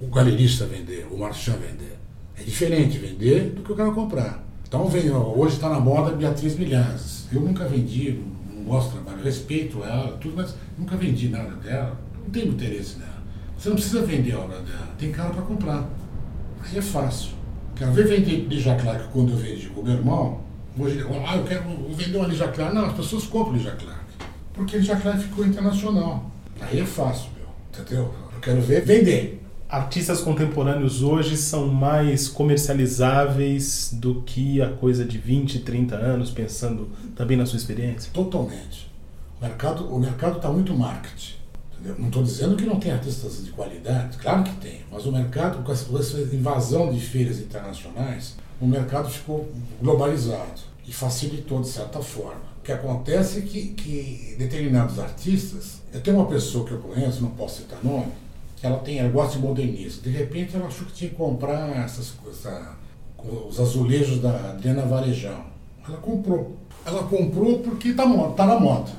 o 0.00 0.06
galerista 0.06 0.64
vender, 0.66 1.06
o 1.10 1.18
marchand 1.18 1.58
vender. 1.58 1.98
É 2.36 2.42
diferente 2.42 2.98
vender 2.98 3.50
do 3.50 3.62
que 3.62 3.72
o 3.72 3.76
cara 3.76 3.90
comprar. 3.90 4.44
Então 4.66 4.86
vem, 4.88 5.10
hoje 5.10 5.56
está 5.56 5.68
na 5.68 5.80
moda 5.80 6.14
Beatriz 6.14 6.56
Milhazes. 6.56 7.26
Eu 7.32 7.40
nunca 7.40 7.66
vendi, 7.66 8.20
não 8.52 8.64
gosto 8.64 8.90
do 8.90 9.02
trabalho, 9.02 9.24
respeito 9.24 9.82
ela, 9.82 10.16
tudo, 10.18 10.36
mas 10.36 10.54
nunca 10.78 10.96
vendi 10.96 11.28
nada 11.28 11.56
dela, 11.56 11.98
não 12.22 12.30
tenho 12.30 12.48
interesse 12.48 12.98
nela. 12.98 13.18
Você 13.58 13.68
não 13.68 13.76
precisa 13.76 14.02
vender 14.02 14.32
a 14.32 14.38
obra 14.38 14.60
dela, 14.60 14.88
tem 14.98 15.10
cara 15.10 15.30
para 15.30 15.42
comprar. 15.42 15.88
Aí 16.62 16.78
é 16.78 16.82
fácil. 16.82 17.30
Quero 17.74 17.92
ver 17.92 18.06
vender 18.06 18.46
Lija 18.48 18.74
Clark 18.76 19.08
quando 19.12 19.32
eu 19.32 19.36
vendi 19.36 19.68
com 19.68 19.80
o 19.80 19.84
meu 19.84 19.94
irmão. 19.94 20.47
Hoje, 20.78 21.04
ah, 21.26 21.36
eu 21.36 21.44
quero 21.44 21.62
vender 21.90 22.16
uma 22.18 22.28
Lija 22.28 22.48
Clark. 22.48 22.74
Não, 22.74 22.86
as 22.86 22.92
pessoas 22.92 23.24
compram 23.24 23.54
Lija 23.54 23.72
Clark. 23.72 24.04
Porque 24.54 24.76
Lija 24.78 24.96
Clark 24.96 25.22
ficou 25.22 25.44
internacional. 25.44 26.30
Aí 26.60 26.80
é 26.80 26.86
fácil, 26.86 27.30
meu. 27.36 27.48
Entendeu? 27.72 28.14
Eu 28.34 28.40
quero 28.40 28.60
ver 28.60 28.84
vender. 28.84 29.42
Artistas 29.68 30.20
contemporâneos 30.20 31.02
hoje 31.02 31.36
são 31.36 31.66
mais 31.66 32.28
comercializáveis 32.28 33.90
do 33.92 34.22
que 34.22 34.62
a 34.62 34.70
coisa 34.70 35.04
de 35.04 35.18
20, 35.18 35.58
30 35.58 35.96
anos, 35.96 36.30
pensando 36.30 36.88
também 37.14 37.36
na 37.36 37.44
sua 37.44 37.58
experiência? 37.58 38.10
Totalmente. 38.12 38.90
O 39.38 39.44
mercado 39.44 39.84
o 39.94 39.98
mercado 39.98 40.36
está 40.36 40.48
muito 40.48 40.72
marketing. 40.74 41.34
Entendeu? 41.72 41.96
Não 41.98 42.08
estou 42.08 42.22
dizendo 42.22 42.56
que 42.56 42.64
não 42.64 42.80
tem 42.80 42.92
artistas 42.92 43.44
de 43.44 43.50
qualidade, 43.50 44.16
claro 44.18 44.42
que 44.42 44.52
tem, 44.56 44.80
mas 44.98 45.06
o 45.06 45.12
mercado, 45.12 45.62
com 45.62 45.70
essa 45.96 46.18
invasão 46.34 46.92
de 46.92 46.98
feiras 46.98 47.38
internacionais, 47.38 48.34
o 48.60 48.66
mercado 48.66 49.08
ficou 49.08 49.48
globalizado 49.80 50.60
e 50.88 50.92
facilitou 50.92 51.60
de 51.60 51.68
certa 51.68 52.00
forma. 52.00 52.40
O 52.58 52.62
que 52.64 52.72
acontece 52.72 53.38
é 53.38 53.42
que, 53.42 53.68
que 53.68 54.34
determinados 54.36 54.98
artistas, 54.98 55.82
eu 55.94 56.00
tenho 56.00 56.16
uma 56.16 56.26
pessoa 56.26 56.66
que 56.66 56.72
eu 56.72 56.78
conheço, 56.78 57.22
não 57.22 57.30
posso 57.30 57.58
citar 57.58 57.78
nome, 57.84 58.08
que 58.56 58.66
ela 58.66 58.78
tem, 58.78 58.98
ela 58.98 59.08
gosta 59.08 59.36
de 59.38 59.46
modernismo. 59.46 60.02
De 60.02 60.10
repente 60.10 60.56
ela 60.56 60.66
achou 60.66 60.84
que 60.84 60.92
tinha 60.92 61.10
que 61.10 61.16
comprar 61.16 61.68
essas 61.84 62.10
coisas, 62.10 62.52
os 63.48 63.60
azulejos 63.60 64.20
da 64.20 64.50
Adriana 64.50 64.82
Varejão. 64.82 65.44
Ela 65.86 65.98
comprou. 65.98 66.56
Ela 66.84 67.04
comprou 67.04 67.60
porque 67.60 67.90
está 67.90 68.02
tá 68.32 68.46
na 68.46 68.58
moda. 68.58 68.90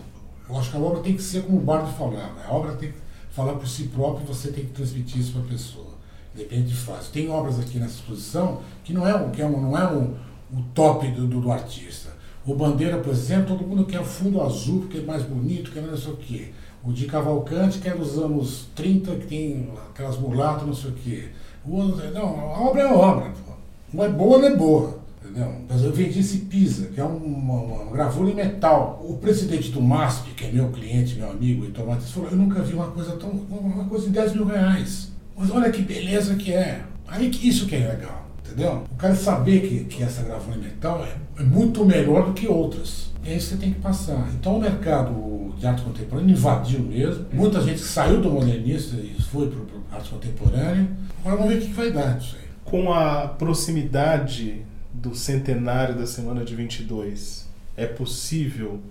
Eu 0.49 0.57
acho 0.57 0.71
que 0.71 0.77
a 0.77 0.79
obra 0.79 1.01
tem 1.01 1.13
que 1.13 1.21
ser 1.21 1.43
como 1.43 1.57
o 1.57 1.61
Bardo 1.61 1.91
falava. 1.91 2.41
A 2.47 2.53
obra 2.53 2.71
tem 2.75 2.89
que 2.89 2.97
falar 3.31 3.53
por 3.55 3.67
si 3.67 3.83
própria 3.83 4.23
e 4.23 4.27
você 4.27 4.49
tem 4.49 4.63
que 4.63 4.71
transmitir 4.71 5.19
isso 5.19 5.33
para 5.33 5.41
a 5.41 5.45
pessoa. 5.45 5.88
Depende 6.33 6.69
de 6.69 6.75
fase. 6.75 7.09
Tem 7.09 7.29
obras 7.29 7.59
aqui 7.59 7.79
nessa 7.79 7.95
exposição 7.95 8.61
que 8.83 8.93
não 8.93 9.07
é, 9.07 9.29
que 9.29 9.41
é 9.41 9.45
um, 9.45 9.61
não 9.61 9.77
é 9.77 9.91
um, 9.91 10.13
o 10.53 10.61
top 10.73 11.07
do, 11.09 11.27
do, 11.27 11.41
do, 11.41 11.51
artista. 11.51 12.09
O 12.45 12.53
Bandeira, 12.55 12.97
por 12.97 13.11
exemplo, 13.11 13.57
todo 13.57 13.67
mundo 13.67 13.85
quer 13.85 14.03
fundo 14.03 14.41
azul 14.41 14.81
porque 14.81 14.99
é 14.99 15.01
mais 15.01 15.23
bonito, 15.23 15.71
que 15.71 15.79
não 15.79 15.97
sei 15.97 16.13
o 16.13 16.17
quê. 16.17 16.51
O 16.83 16.93
de 16.93 17.05
Cavalcante, 17.05 17.79
que 17.79 17.89
é 17.89 17.93
dos 17.93 18.17
anos 18.17 18.67
30, 18.75 19.15
que 19.15 19.27
tem 19.27 19.69
aquelas 19.89 20.17
mulatas, 20.17 20.65
não 20.65 20.73
sei 20.73 20.91
o 20.91 20.93
quê. 20.93 21.29
O 21.65 21.75
outro, 21.75 22.11
não, 22.11 22.39
a 22.39 22.61
obra 22.61 22.81
é 22.81 22.93
obra. 22.93 23.31
Pô. 23.45 23.53
Não 23.93 24.03
é 24.05 24.09
boa, 24.09 24.37
não 24.37 24.47
é 24.47 24.55
boa. 24.55 24.99
Entendeu? 25.23 25.53
Mas 25.67 25.83
eu 25.83 25.91
vendi 25.91 26.19
esse 26.19 26.39
Pisa, 26.39 26.87
que 26.87 26.99
é 26.99 27.03
uma, 27.03 27.53
uma, 27.55 27.91
gravura 27.91 28.31
em 28.31 28.35
metal. 28.35 29.05
O 29.07 29.17
presidente 29.17 29.69
do 29.69 29.81
MASP, 29.81 30.31
que 30.31 30.45
é 30.45 30.51
meu 30.51 30.69
cliente, 30.69 31.15
meu 31.15 31.29
amigo, 31.29 31.65
e 31.65 31.71
Tomates, 31.71 32.11
falou: 32.11 32.29
Eu 32.29 32.37
nunca 32.37 32.61
vi 32.61 32.73
uma 32.73 32.87
coisa 32.87 33.15
tão. 33.17 33.29
uma 33.29 33.85
coisa 33.85 34.05
de 34.05 34.11
10 34.11 34.33
mil 34.33 34.45
reais. 34.45 35.11
Mas 35.39 35.49
olha 35.51 35.71
que 35.71 35.81
beleza 35.81 36.35
que 36.35 36.51
é. 36.51 36.81
Aí 37.07 37.29
que 37.29 37.47
isso 37.47 37.65
que 37.65 37.75
é 37.75 37.79
legal, 37.79 38.27
entendeu? 38.45 38.83
O 38.91 38.95
cara 38.95 39.15
saber 39.15 39.61
que, 39.61 39.85
que 39.85 40.03
essa 40.03 40.21
gravura 40.21 40.57
em 40.57 40.61
metal 40.61 41.01
é, 41.05 41.41
é 41.41 41.43
muito 41.45 41.85
melhor 41.85 42.25
do 42.25 42.33
que 42.33 42.45
outras. 42.45 43.13
É 43.25 43.35
isso 43.35 43.51
que 43.51 43.55
você 43.55 43.61
tem 43.61 43.73
que 43.73 43.79
passar. 43.79 44.29
Então 44.33 44.57
o 44.57 44.61
mercado 44.61 45.53
de 45.57 45.65
arte 45.65 45.81
contemporânea 45.81 46.33
invadiu 46.33 46.81
mesmo. 46.81 47.25
Muita 47.31 47.61
gente 47.61 47.79
saiu 47.79 48.21
do 48.21 48.29
modernista 48.29 48.97
e 48.97 49.15
foi 49.21 49.49
para 49.49 49.59
a 49.93 49.95
arte 49.95 50.09
contemporânea. 50.09 50.89
Agora 51.21 51.37
vamos 51.37 51.53
ver 51.53 51.59
o 51.59 51.61
que 51.67 51.73
vai 51.73 51.89
dar 51.89 52.17
isso 52.17 52.35
aí. 52.35 52.49
Com 52.65 52.91
a 52.91 53.27
proximidade 53.27 54.61
do 54.93 55.15
centenário 55.15 55.95
da 55.95 56.05
semana 56.05 56.43
de 56.43 56.53
22, 56.53 57.47
é 57.77 57.85
possível 57.85 58.81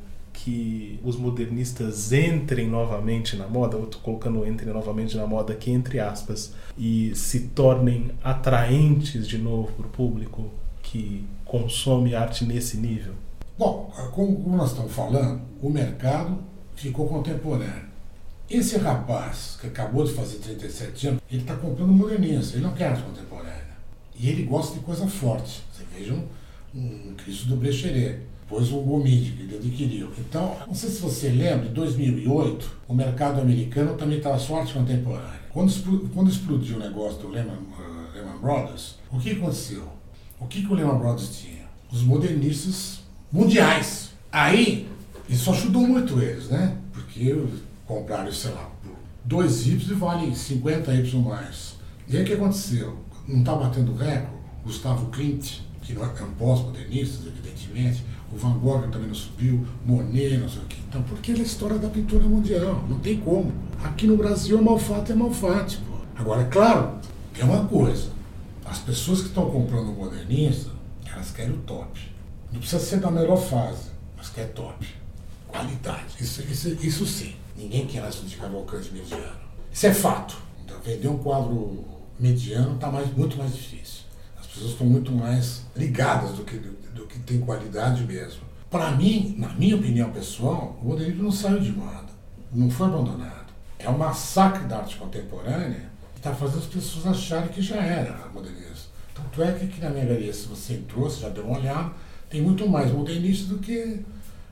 que 0.49 0.99
os 1.05 1.17
modernistas 1.17 2.11
entrem 2.11 2.67
novamente 2.67 3.37
na 3.37 3.47
moda, 3.47 3.77
eu 3.77 3.85
estou 3.85 4.01
colocando 4.01 4.47
entrem 4.47 4.73
novamente 4.73 5.15
na 5.15 5.27
moda 5.27 5.53
aqui 5.53 5.71
entre 5.71 6.01
aspas, 6.01 6.55
e 6.77 7.15
se 7.15 7.41
tornem 7.49 8.13
atraentes 8.25 9.29
de 9.29 9.37
novo 9.37 9.71
para 9.73 9.87
o 9.87 9.91
público 9.91 10.51
que 10.83 11.27
consome 11.45 12.15
arte 12.15 12.47
nesse 12.47 12.79
nível? 12.79 13.13
Bom, 13.59 13.93
como 14.13 14.57
nós 14.57 14.71
estamos 14.71 14.93
falando, 14.93 15.43
o 15.61 15.69
mercado 15.69 16.39
ficou 16.75 17.07
contemporâneo. 17.07 17.89
Esse 18.49 18.79
rapaz 18.79 19.59
que 19.61 19.67
acabou 19.67 20.05
de 20.05 20.15
fazer 20.15 20.39
37 20.39 21.09
anos, 21.09 21.23
ele 21.31 21.43
está 21.43 21.57
comprando 21.57 21.93
modernista, 21.93 22.57
ele 22.57 22.65
não 22.65 22.73
quer 22.73 22.87
arte 22.87 23.03
contemporânea. 23.03 23.69
E 24.19 24.31
ele 24.31 24.45
gosta 24.45 24.79
de 24.79 24.81
coisa 24.81 25.07
forte. 25.07 25.63
Você 25.75 25.85
veja 25.95 26.15
um, 26.15 26.27
um 26.75 27.15
Cristo 27.17 27.49
do 27.49 27.57
Brecheret, 27.57 28.23
depois 28.49 28.73
o 28.73 28.81
Gomide, 28.81 29.33
que 29.33 29.43
ele 29.43 29.57
adquiriu. 29.57 30.11
Então, 30.19 30.57
não 30.67 30.75
sei 30.75 30.89
se 30.89 31.03
você 31.03 31.29
lembra, 31.29 31.69
em 31.69 31.73
2008, 31.73 32.79
o 32.89 32.95
mercado 32.95 33.43
americano 33.43 33.95
também 33.95 34.17
estava 34.17 34.39
só 34.39 34.61
arte 34.61 34.73
contemporânea. 34.73 35.39
Quando, 35.53 36.09
quando 36.15 36.31
explodiu 36.31 36.77
o 36.77 36.81
negócio 36.81 37.21
do 37.21 37.29
Lehman, 37.29 37.53
uh, 37.53 38.15
Lehman 38.15 38.39
Brothers, 38.41 38.97
o 39.13 39.19
que 39.19 39.33
aconteceu? 39.33 39.87
O 40.41 40.47
que, 40.47 40.63
que 40.63 40.73
o 40.73 40.75
Lehman 40.75 40.99
Brothers 40.99 41.39
tinha? 41.39 41.67
Os 41.93 42.03
modernistas 42.03 43.01
mundiais. 43.31 44.13
Aí, 44.33 44.89
isso 45.29 45.51
ajudou 45.51 45.87
muito 45.87 46.19
eles, 46.19 46.49
né? 46.49 46.75
Porque 46.91 47.37
compraram, 47.87 48.33
sei 48.33 48.53
lá, 48.53 48.71
2 49.27 49.67
Y 49.67 49.95
vale 49.95 50.35
50 50.35 50.95
Y 50.95 51.23
mais. 51.23 51.77
E 52.09 52.17
aí 52.17 52.23
o 52.23 52.27
que 52.27 52.33
aconteceu? 52.33 52.97
não 53.29 53.41
está 53.41 53.55
batendo 53.55 53.95
recorde, 53.95 54.39
Gustavo 54.65 55.07
Klimt, 55.11 55.61
que 55.83 55.93
não 55.93 56.03
é 56.03 56.23
um 56.23 56.33
pós-modernista, 56.33 57.29
evidentemente, 57.29 58.03
o 58.33 58.37
Van 58.37 58.59
Gogh 58.59 58.88
também 58.91 59.09
não 59.09 59.14
subiu, 59.14 59.67
Monet, 59.85 60.37
não 60.38 60.49
sei 60.49 60.62
o 60.62 60.67
que. 60.67 60.81
Então, 60.88 61.03
porque 61.03 61.33
ele 61.33 61.41
é 61.41 61.43
a 61.43 61.47
história 61.47 61.79
da 61.79 61.88
pintura 61.88 62.25
mundial, 62.25 62.85
não 62.88 62.99
tem 62.99 63.19
como. 63.19 63.53
Aqui 63.83 64.07
no 64.07 64.17
Brasil, 64.17 64.61
Malfate 64.61 65.12
é 65.12 65.14
Malfate. 65.14 65.79
Pô. 65.79 65.99
Agora, 66.17 66.43
é 66.43 66.45
claro, 66.47 66.99
é 67.38 67.45
uma 67.45 67.64
coisa, 67.67 68.11
as 68.64 68.79
pessoas 68.79 69.21
que 69.21 69.29
estão 69.29 69.51
comprando 69.51 69.88
o 69.91 69.95
modernista, 69.95 70.71
elas 71.11 71.31
querem 71.31 71.53
o 71.53 71.59
top. 71.59 72.01
Não 72.53 72.61
precisa 72.61 72.83
ser 72.83 73.01
da 73.01 73.11
melhor 73.11 73.37
fase, 73.37 73.91
mas 74.17 74.29
quer 74.29 74.49
top. 74.53 74.87
Qualidade. 75.47 76.05
Isso, 76.21 76.43
isso, 76.43 76.69
isso 76.83 77.07
sim. 77.07 77.35
Ninguém 77.57 77.87
quer 77.87 78.05
essa 78.05 78.25
de 78.25 78.37
Cavalcante 78.37 78.93
mediano. 78.93 79.38
Isso 79.73 79.87
é 79.87 79.95
fato. 79.95 80.37
Então, 80.64 80.79
vender 80.85 81.09
um 81.09 81.19
quadro 81.19 81.85
mediano 82.19 82.75
está 82.75 82.91
mais, 82.91 83.14
muito 83.17 83.37
mais 83.37 83.55
difícil. 83.55 84.03
As 84.59 84.62
pessoas 84.62 84.73
estão 84.73 84.87
muito 84.88 85.12
mais 85.12 85.62
ligadas 85.77 86.33
do 86.33 86.42
que, 86.42 86.57
do, 86.57 86.73
do 86.92 87.07
que 87.07 87.21
tem 87.21 87.38
qualidade 87.38 88.03
mesmo. 88.03 88.40
Para 88.68 88.90
mim, 88.90 89.37
na 89.38 89.51
minha 89.51 89.77
opinião 89.77 90.11
pessoal, 90.11 90.77
o 90.83 90.88
modernismo 90.88 91.23
não 91.23 91.31
saiu 91.31 91.61
de 91.61 91.71
moda, 91.71 92.09
não 92.53 92.68
foi 92.68 92.88
abandonado. 92.88 93.53
É, 93.79 93.88
um 93.88 93.97
massacre 93.97 94.64
da 94.64 94.79
arte 94.79 94.97
contemporânea 94.97 95.88
que 96.12 96.18
está 96.18 96.35
fazendo 96.35 96.59
as 96.59 96.66
pessoas 96.66 97.07
acharem 97.07 97.49
que 97.51 97.62
já 97.62 97.77
era 97.77 98.29
modernismo. 98.35 98.88
Tanto 99.14 99.42
é 99.44 99.53
que 99.53 99.66
aqui 99.66 99.81
na 99.81 99.90
minha 99.90 100.05
galeria, 100.05 100.33
se 100.33 100.49
você 100.49 100.75
entrou, 100.75 101.09
você 101.09 101.21
já 101.21 101.29
deu 101.29 101.44
uma 101.44 101.59
olhada, 101.59 101.92
tem 102.29 102.42
muito 102.42 102.68
mais 102.68 102.90
modernista 102.90 103.55
do 103.55 103.61
que. 103.61 104.01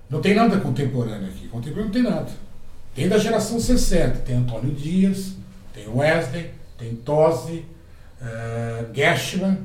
Não 0.09 0.21
tem 0.21 0.37
nada 0.37 0.61
contemporâneo 0.61 1.27
aqui. 1.27 1.49
Contemporâneo 1.49 1.87
não 1.87 1.93
tem 1.93 2.03
nada. 2.03 2.31
Tem 2.95 3.09
da 3.09 3.19
geração 3.19 3.59
60, 3.59 4.21
tem 4.21 4.37
Antônio 4.37 4.73
Dias, 4.73 5.33
tem 5.75 5.89
Wesley, 5.89 6.53
tem 6.79 6.95
Tosi, 6.95 7.65
uh, 8.21 8.95
Geschman, 8.95 9.59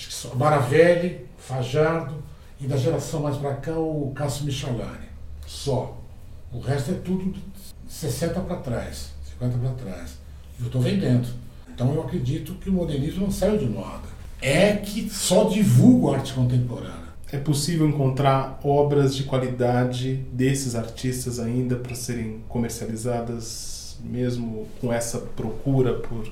acho 0.00 0.08
que 0.08 0.14
só, 0.14 0.34
Baravelli, 0.34 1.26
Fajardo, 1.36 2.14
e 2.58 2.66
da 2.66 2.76
geração 2.76 3.20
mais 3.20 3.36
para 3.36 3.54
cá 3.54 3.78
o 3.78 4.12
Cássio 4.14 4.46
Michalani. 4.46 5.08
Só. 5.46 5.98
O 6.52 6.58
resto 6.58 6.92
é 6.92 6.94
tudo 6.94 7.34
60 7.86 8.40
para 8.40 8.56
trás, 8.56 9.10
50 9.38 9.58
para 9.58 9.70
trás. 9.72 10.18
Eu 10.58 10.66
estou 10.66 10.80
vendendo. 10.80 11.28
Então 11.68 11.94
eu 11.94 12.02
acredito 12.02 12.54
que 12.54 12.68
o 12.68 12.72
modernismo 12.72 13.24
não 13.24 13.30
saiu 13.30 13.58
de 13.58 13.66
moda. 13.66 14.08
É 14.42 14.72
que 14.76 15.08
só 15.10 15.44
divulga 15.44 16.12
a 16.12 16.18
arte 16.18 16.32
contemporânea. 16.32 17.10
É 17.32 17.38
possível 17.38 17.88
encontrar 17.88 18.58
obras 18.64 19.14
de 19.14 19.24
qualidade 19.24 20.16
desses 20.32 20.74
artistas 20.74 21.38
ainda 21.38 21.76
para 21.76 21.94
serem 21.94 22.40
comercializadas, 22.48 23.98
mesmo 24.02 24.66
com 24.80 24.92
essa 24.92 25.18
procura 25.18 25.94
por 25.94 26.26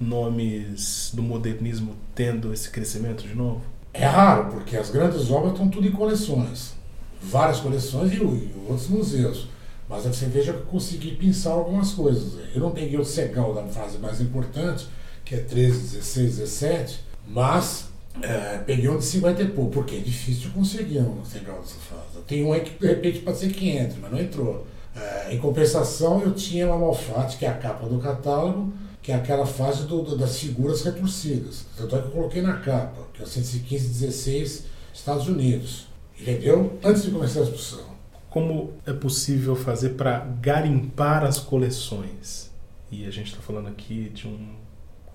nomes 0.00 1.10
do 1.14 1.22
modernismo 1.22 1.94
tendo 2.14 2.52
esse 2.52 2.70
crescimento 2.70 3.26
de 3.26 3.34
novo? 3.34 3.62
É 3.92 4.04
raro, 4.04 4.50
porque 4.50 4.76
as 4.76 4.90
grandes 4.90 5.30
obras 5.30 5.52
estão 5.52 5.68
tudo 5.68 5.86
em 5.86 5.92
coleções. 5.92 6.74
Várias 7.22 7.60
coleções 7.60 8.12
e, 8.12 8.20
outros 8.20 8.88
museus. 8.88 9.48
Mas 9.88 10.04
você 10.04 10.26
veja 10.26 10.52
que 10.52 10.58
eu 10.58 10.66
consegui 10.66 11.12
pensar 11.12 11.52
algumas 11.52 11.92
coisas. 11.92 12.34
Eu 12.54 12.60
não 12.60 12.72
peguei 12.72 12.98
o 12.98 13.04
Segal 13.04 13.54
da 13.54 13.62
fase 13.64 13.98
mais 13.98 14.20
importante, 14.20 14.86
que 15.24 15.34
é 15.34 15.38
13, 15.38 15.96
16, 15.96 16.38
17, 16.38 17.00
mas 17.26 17.86
é, 18.20 18.58
peguei 18.58 18.88
um 18.88 18.98
de 18.98 19.04
50 19.04 19.42
e 19.42 19.48
pouco, 19.48 19.70
porque 19.72 19.96
é 19.96 20.00
difícil 20.00 20.50
conseguir 20.50 20.98
um 20.98 21.24
Segal 21.24 21.60
dessa 21.60 21.76
fase. 21.76 22.24
Tem 22.26 22.44
um 22.44 22.52
aí 22.52 22.60
que 22.60 22.78
de 22.78 22.86
repente 22.86 23.20
pode 23.20 23.38
ser 23.38 23.52
500, 23.52 23.96
mas 23.98 24.10
não 24.10 24.20
entrou. 24.20 24.66
É, 24.94 25.34
em 25.34 25.38
compensação, 25.38 26.22
eu 26.22 26.32
tinha 26.32 26.66
uma 26.66 26.78
Malfatti, 26.78 27.36
que 27.36 27.46
é 27.46 27.48
a 27.48 27.54
capa 27.54 27.86
do 27.86 27.98
catálogo, 27.98 28.72
que 29.06 29.12
é 29.12 29.14
aquela 29.14 29.46
fase 29.46 29.84
do, 29.84 30.02
do, 30.02 30.18
das 30.18 30.36
figuras 30.40 30.82
retorcidas. 30.82 31.64
Tanto 31.76 31.94
é 31.94 32.00
que 32.00 32.08
eu 32.08 32.10
coloquei 32.10 32.42
na 32.42 32.56
capa, 32.56 33.06
que 33.14 33.22
é 33.22 33.24
o 33.24 33.28
115 33.28 34.00
16 34.00 34.64
Estados 34.92 35.28
Unidos. 35.28 35.86
Entendeu? 36.18 36.76
Antes 36.82 37.04
de 37.04 37.12
começar 37.12 37.38
a 37.38 37.42
exposição. 37.44 37.86
Como 38.28 38.72
é 38.84 38.92
possível 38.92 39.54
fazer 39.54 39.90
para 39.90 40.18
garimpar 40.42 41.22
as 41.22 41.38
coleções? 41.38 42.50
E 42.90 43.06
a 43.06 43.10
gente 43.12 43.28
está 43.28 43.40
falando 43.40 43.68
aqui 43.68 44.10
de 44.12 44.26
um 44.26 44.56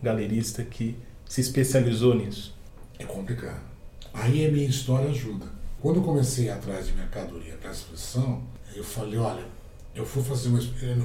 galerista 0.02 0.64
que 0.64 0.96
se 1.28 1.42
especializou 1.42 2.16
nisso. 2.16 2.56
É 2.98 3.04
complicado. 3.04 3.60
Aí 4.14 4.46
a 4.46 4.52
minha 4.54 4.70
história 4.70 5.10
ajuda. 5.10 5.48
Quando 5.82 5.98
eu 5.98 6.04
comecei 6.04 6.50
atrás 6.50 6.88
de 6.88 6.94
mercadoria 6.94 7.58
para 7.58 7.72
exposição, 7.72 8.42
eu 8.74 8.86
falei, 8.86 9.18
olha, 9.18 9.44
eu 9.94 10.06
fui 10.06 10.24
fazer 10.24 10.48
uma 10.48 10.62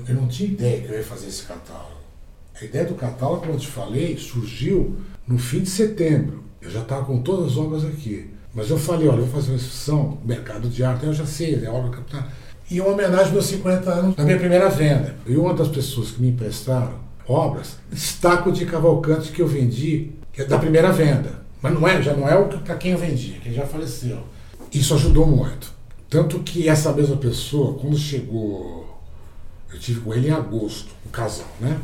eu 0.08 0.14
não 0.14 0.28
tinha 0.28 0.50
ideia 0.50 0.82
que 0.82 0.92
eu 0.92 0.96
ia 0.96 1.02
fazer 1.02 1.26
esse 1.26 1.42
catálogo. 1.42 2.05
A 2.60 2.64
ideia 2.64 2.86
do 2.86 2.94
catálogo, 2.94 3.42
como 3.42 3.52
eu 3.52 3.58
te 3.58 3.66
falei, 3.66 4.16
surgiu 4.16 4.96
no 5.26 5.38
fim 5.38 5.60
de 5.60 5.68
setembro. 5.68 6.44
Eu 6.60 6.70
já 6.70 6.80
estava 6.80 7.04
com 7.04 7.20
todas 7.20 7.52
as 7.52 7.56
obras 7.58 7.84
aqui. 7.84 8.30
Mas 8.54 8.70
eu 8.70 8.78
falei, 8.78 9.06
olha, 9.06 9.18
eu 9.18 9.26
vou 9.26 9.34
fazer 9.34 9.52
uma 9.52 9.58
exposição, 9.58 10.18
mercado 10.24 10.68
de 10.68 10.82
arte, 10.82 11.04
eu 11.04 11.12
já 11.12 11.26
sei, 11.26 11.62
é 11.62 11.68
obra 11.68 11.90
capital. 11.90 12.24
E 12.70 12.80
uma 12.80 12.90
homenagem 12.92 13.26
aos 13.26 13.32
meus 13.32 13.46
50 13.46 13.90
anos 13.90 14.16
da 14.16 14.24
minha 14.24 14.38
primeira 14.38 14.70
venda. 14.70 15.14
E 15.26 15.36
uma 15.36 15.52
das 15.52 15.68
pessoas 15.68 16.12
que 16.12 16.22
me 16.22 16.30
emprestaram 16.30 16.94
obras, 17.28 17.76
destaco 17.90 18.50
de 18.50 18.64
Cavalcante 18.64 19.32
que 19.32 19.42
eu 19.42 19.46
vendi, 19.46 20.12
que 20.32 20.40
é 20.40 20.44
da 20.44 20.58
primeira 20.58 20.90
venda. 20.92 21.44
Mas 21.60 21.74
não 21.74 21.86
é, 21.86 22.00
já 22.00 22.14
não 22.14 22.26
é 22.28 22.42
para 22.42 22.76
quem 22.76 22.92
eu 22.92 22.98
vendi, 22.98 23.32
que 23.42 23.52
já 23.52 23.66
faleceu. 23.66 24.18
Isso 24.72 24.94
ajudou 24.94 25.26
muito. 25.26 25.70
Tanto 26.08 26.38
que 26.40 26.68
essa 26.68 26.92
mesma 26.92 27.16
pessoa, 27.16 27.78
quando 27.78 27.98
chegou, 27.98 28.98
eu 29.72 29.78
tive 29.78 30.00
com 30.00 30.14
ele 30.14 30.28
em 30.28 30.32
agosto, 30.32 30.88
o 31.04 31.08
casal, 31.10 31.48
né? 31.60 31.78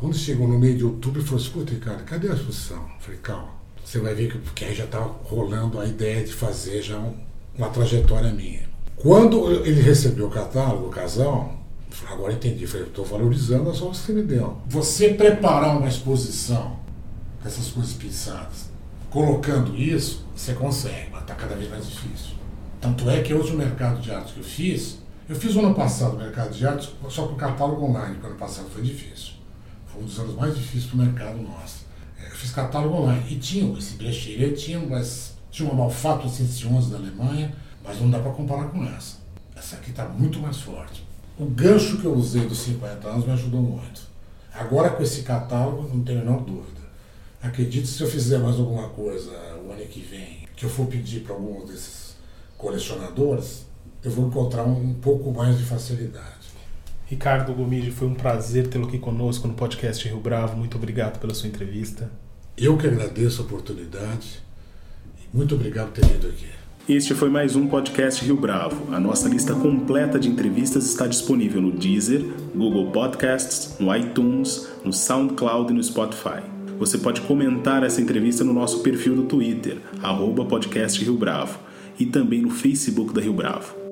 Quando 0.00 0.16
chegou 0.16 0.46
no 0.46 0.58
meio 0.58 0.76
de 0.76 0.84
outubro, 0.84 1.20
ele 1.20 1.26
falou: 1.26 1.42
escuta, 1.42 1.72
Ricardo, 1.72 2.04
cadê 2.04 2.28
a 2.30 2.34
exposição? 2.34 2.78
Eu 2.78 3.00
falei: 3.00 3.20
calma, 3.20 3.48
você 3.84 3.98
vai 3.98 4.14
ver 4.14 4.30
que 4.30 4.38
porque 4.38 4.64
aí 4.64 4.74
já 4.74 4.84
está 4.84 5.00
rolando 5.00 5.80
a 5.80 5.86
ideia 5.86 6.24
de 6.24 6.32
fazer 6.32 6.82
já 6.82 6.98
um, 6.98 7.14
uma 7.56 7.68
trajetória 7.68 8.30
minha. 8.32 8.68
Quando 8.94 9.50
ele 9.64 9.80
recebeu 9.80 10.26
o 10.26 10.30
catálogo, 10.30 10.86
o 10.86 10.90
casal, 10.90 11.54
agora 12.08 12.32
entendi, 12.32 12.66
falei, 12.66 12.86
estou 12.86 13.04
valorizando 13.04 13.70
as 13.70 13.80
obras 13.82 14.00
que 14.00 14.12
me 14.12 14.22
deu. 14.22 14.58
Você 14.66 15.14
preparar 15.14 15.76
uma 15.76 15.88
exposição 15.88 16.78
com 17.40 17.48
essas 17.48 17.68
coisas 17.68 17.94
pensadas, 17.94 18.70
colocando 19.10 19.76
isso, 19.76 20.24
você 20.34 20.52
consegue, 20.52 21.10
mas 21.10 21.22
está 21.22 21.34
cada 21.34 21.54
vez 21.54 21.70
mais 21.70 21.88
difícil. 21.88 22.36
Tanto 22.80 23.08
é 23.10 23.20
que 23.22 23.34
hoje 23.34 23.52
o 23.52 23.56
mercado 23.56 24.00
de 24.00 24.10
arte 24.10 24.32
que 24.32 24.40
eu 24.40 24.44
fiz, 24.44 24.98
eu 25.28 25.34
fiz 25.34 25.56
ano 25.56 25.74
passado 25.74 26.14
o 26.14 26.18
mercado 26.18 26.52
de 26.52 26.66
arte 26.66 26.92
só 27.08 27.26
com 27.26 27.34
o 27.34 27.36
catálogo 27.36 27.84
online, 27.84 28.14
porque 28.14 28.26
ano 28.26 28.36
passado 28.36 28.68
foi 28.70 28.82
difícil. 28.82 29.37
Foi 29.92 30.02
um 30.02 30.04
dos 30.04 30.18
anos 30.18 30.34
mais 30.36 30.54
difíceis 30.54 30.84
para 30.86 30.94
o 30.94 30.98
mercado 30.98 31.42
nosso. 31.42 31.86
É, 32.20 32.26
eu 32.26 32.36
fiz 32.36 32.50
catálogo 32.50 32.94
online. 32.94 33.24
E 33.30 33.36
tinha 33.36 33.78
esse 33.78 33.94
brecheiro, 33.94 34.54
tinha, 34.54 34.78
mas 34.78 35.34
tinha 35.50 35.68
uma 35.68 35.84
Malfato 35.84 36.28
111 36.28 36.90
da 36.90 36.98
Alemanha, 36.98 37.54
mas 37.84 38.00
não 38.00 38.10
dá 38.10 38.18
para 38.18 38.32
comparar 38.32 38.66
com 38.66 38.84
essa. 38.84 39.16
Essa 39.56 39.76
aqui 39.76 39.90
está 39.90 40.06
muito 40.06 40.38
mais 40.38 40.58
forte. 40.58 41.06
O 41.38 41.46
gancho 41.46 41.98
que 41.98 42.04
eu 42.04 42.14
usei 42.14 42.46
dos 42.46 42.58
50 42.58 43.08
anos 43.08 43.26
me 43.26 43.32
ajudou 43.32 43.62
muito. 43.62 44.02
Agora 44.52 44.90
com 44.90 45.02
esse 45.02 45.22
catálogo, 45.22 45.88
não 45.94 46.02
tenho 46.02 46.20
a 46.20 46.24
menor 46.24 46.40
dúvida. 46.42 46.80
Acredito 47.40 47.82
que 47.82 47.88
se 47.88 48.02
eu 48.02 48.08
fizer 48.08 48.38
mais 48.38 48.56
alguma 48.56 48.88
coisa 48.88 49.30
o 49.64 49.70
ano 49.70 49.84
que 49.86 50.00
vem, 50.00 50.48
que 50.56 50.64
eu 50.64 50.70
for 50.70 50.86
pedir 50.86 51.20
para 51.20 51.34
algum 51.34 51.64
desses 51.64 52.16
colecionadores, 52.56 53.66
eu 54.02 54.10
vou 54.10 54.26
encontrar 54.26 54.64
um 54.64 54.94
pouco 54.94 55.32
mais 55.32 55.56
de 55.56 55.64
facilidade. 55.64 56.37
Ricardo 57.08 57.54
Gomide, 57.54 57.90
foi 57.90 58.06
um 58.06 58.12
prazer 58.12 58.66
tê-lo 58.66 58.86
aqui 58.86 58.98
conosco 58.98 59.48
no 59.48 59.54
podcast 59.54 60.06
Rio 60.06 60.20
Bravo. 60.20 60.58
Muito 60.58 60.76
obrigado 60.76 61.18
pela 61.18 61.32
sua 61.32 61.48
entrevista. 61.48 62.12
Eu 62.56 62.76
que 62.76 62.86
agradeço 62.86 63.40
a 63.40 63.44
oportunidade 63.46 64.42
e 65.16 65.34
muito 65.34 65.54
obrigado 65.54 65.90
por 65.90 66.02
ter 66.02 66.06
vindo 66.06 66.26
aqui. 66.26 66.46
Este 66.86 67.14
foi 67.14 67.30
mais 67.30 67.56
um 67.56 67.66
podcast 67.66 68.22
Rio 68.22 68.36
Bravo. 68.36 68.94
A 68.94 69.00
nossa 69.00 69.26
lista 69.26 69.54
completa 69.54 70.18
de 70.18 70.28
entrevistas 70.28 70.84
está 70.84 71.06
disponível 71.06 71.62
no 71.62 71.72
Deezer, 71.72 72.22
Google 72.54 72.90
Podcasts, 72.90 73.78
no 73.80 73.94
iTunes, 73.96 74.68
no 74.84 74.92
SoundCloud 74.92 75.72
e 75.72 75.76
no 75.76 75.82
Spotify. 75.82 76.42
Você 76.78 76.98
pode 76.98 77.22
comentar 77.22 77.84
essa 77.84 78.02
entrevista 78.02 78.44
no 78.44 78.52
nosso 78.52 78.80
perfil 78.82 79.16
do 79.16 79.22
Twitter, 79.22 79.78
arroba 80.02 80.44
podcast 80.44 81.02
Rio 81.02 81.16
Bravo, 81.16 81.58
e 81.98 82.04
também 82.04 82.42
no 82.42 82.50
Facebook 82.50 83.14
da 83.14 83.22
Rio 83.22 83.32
Bravo. 83.32 83.87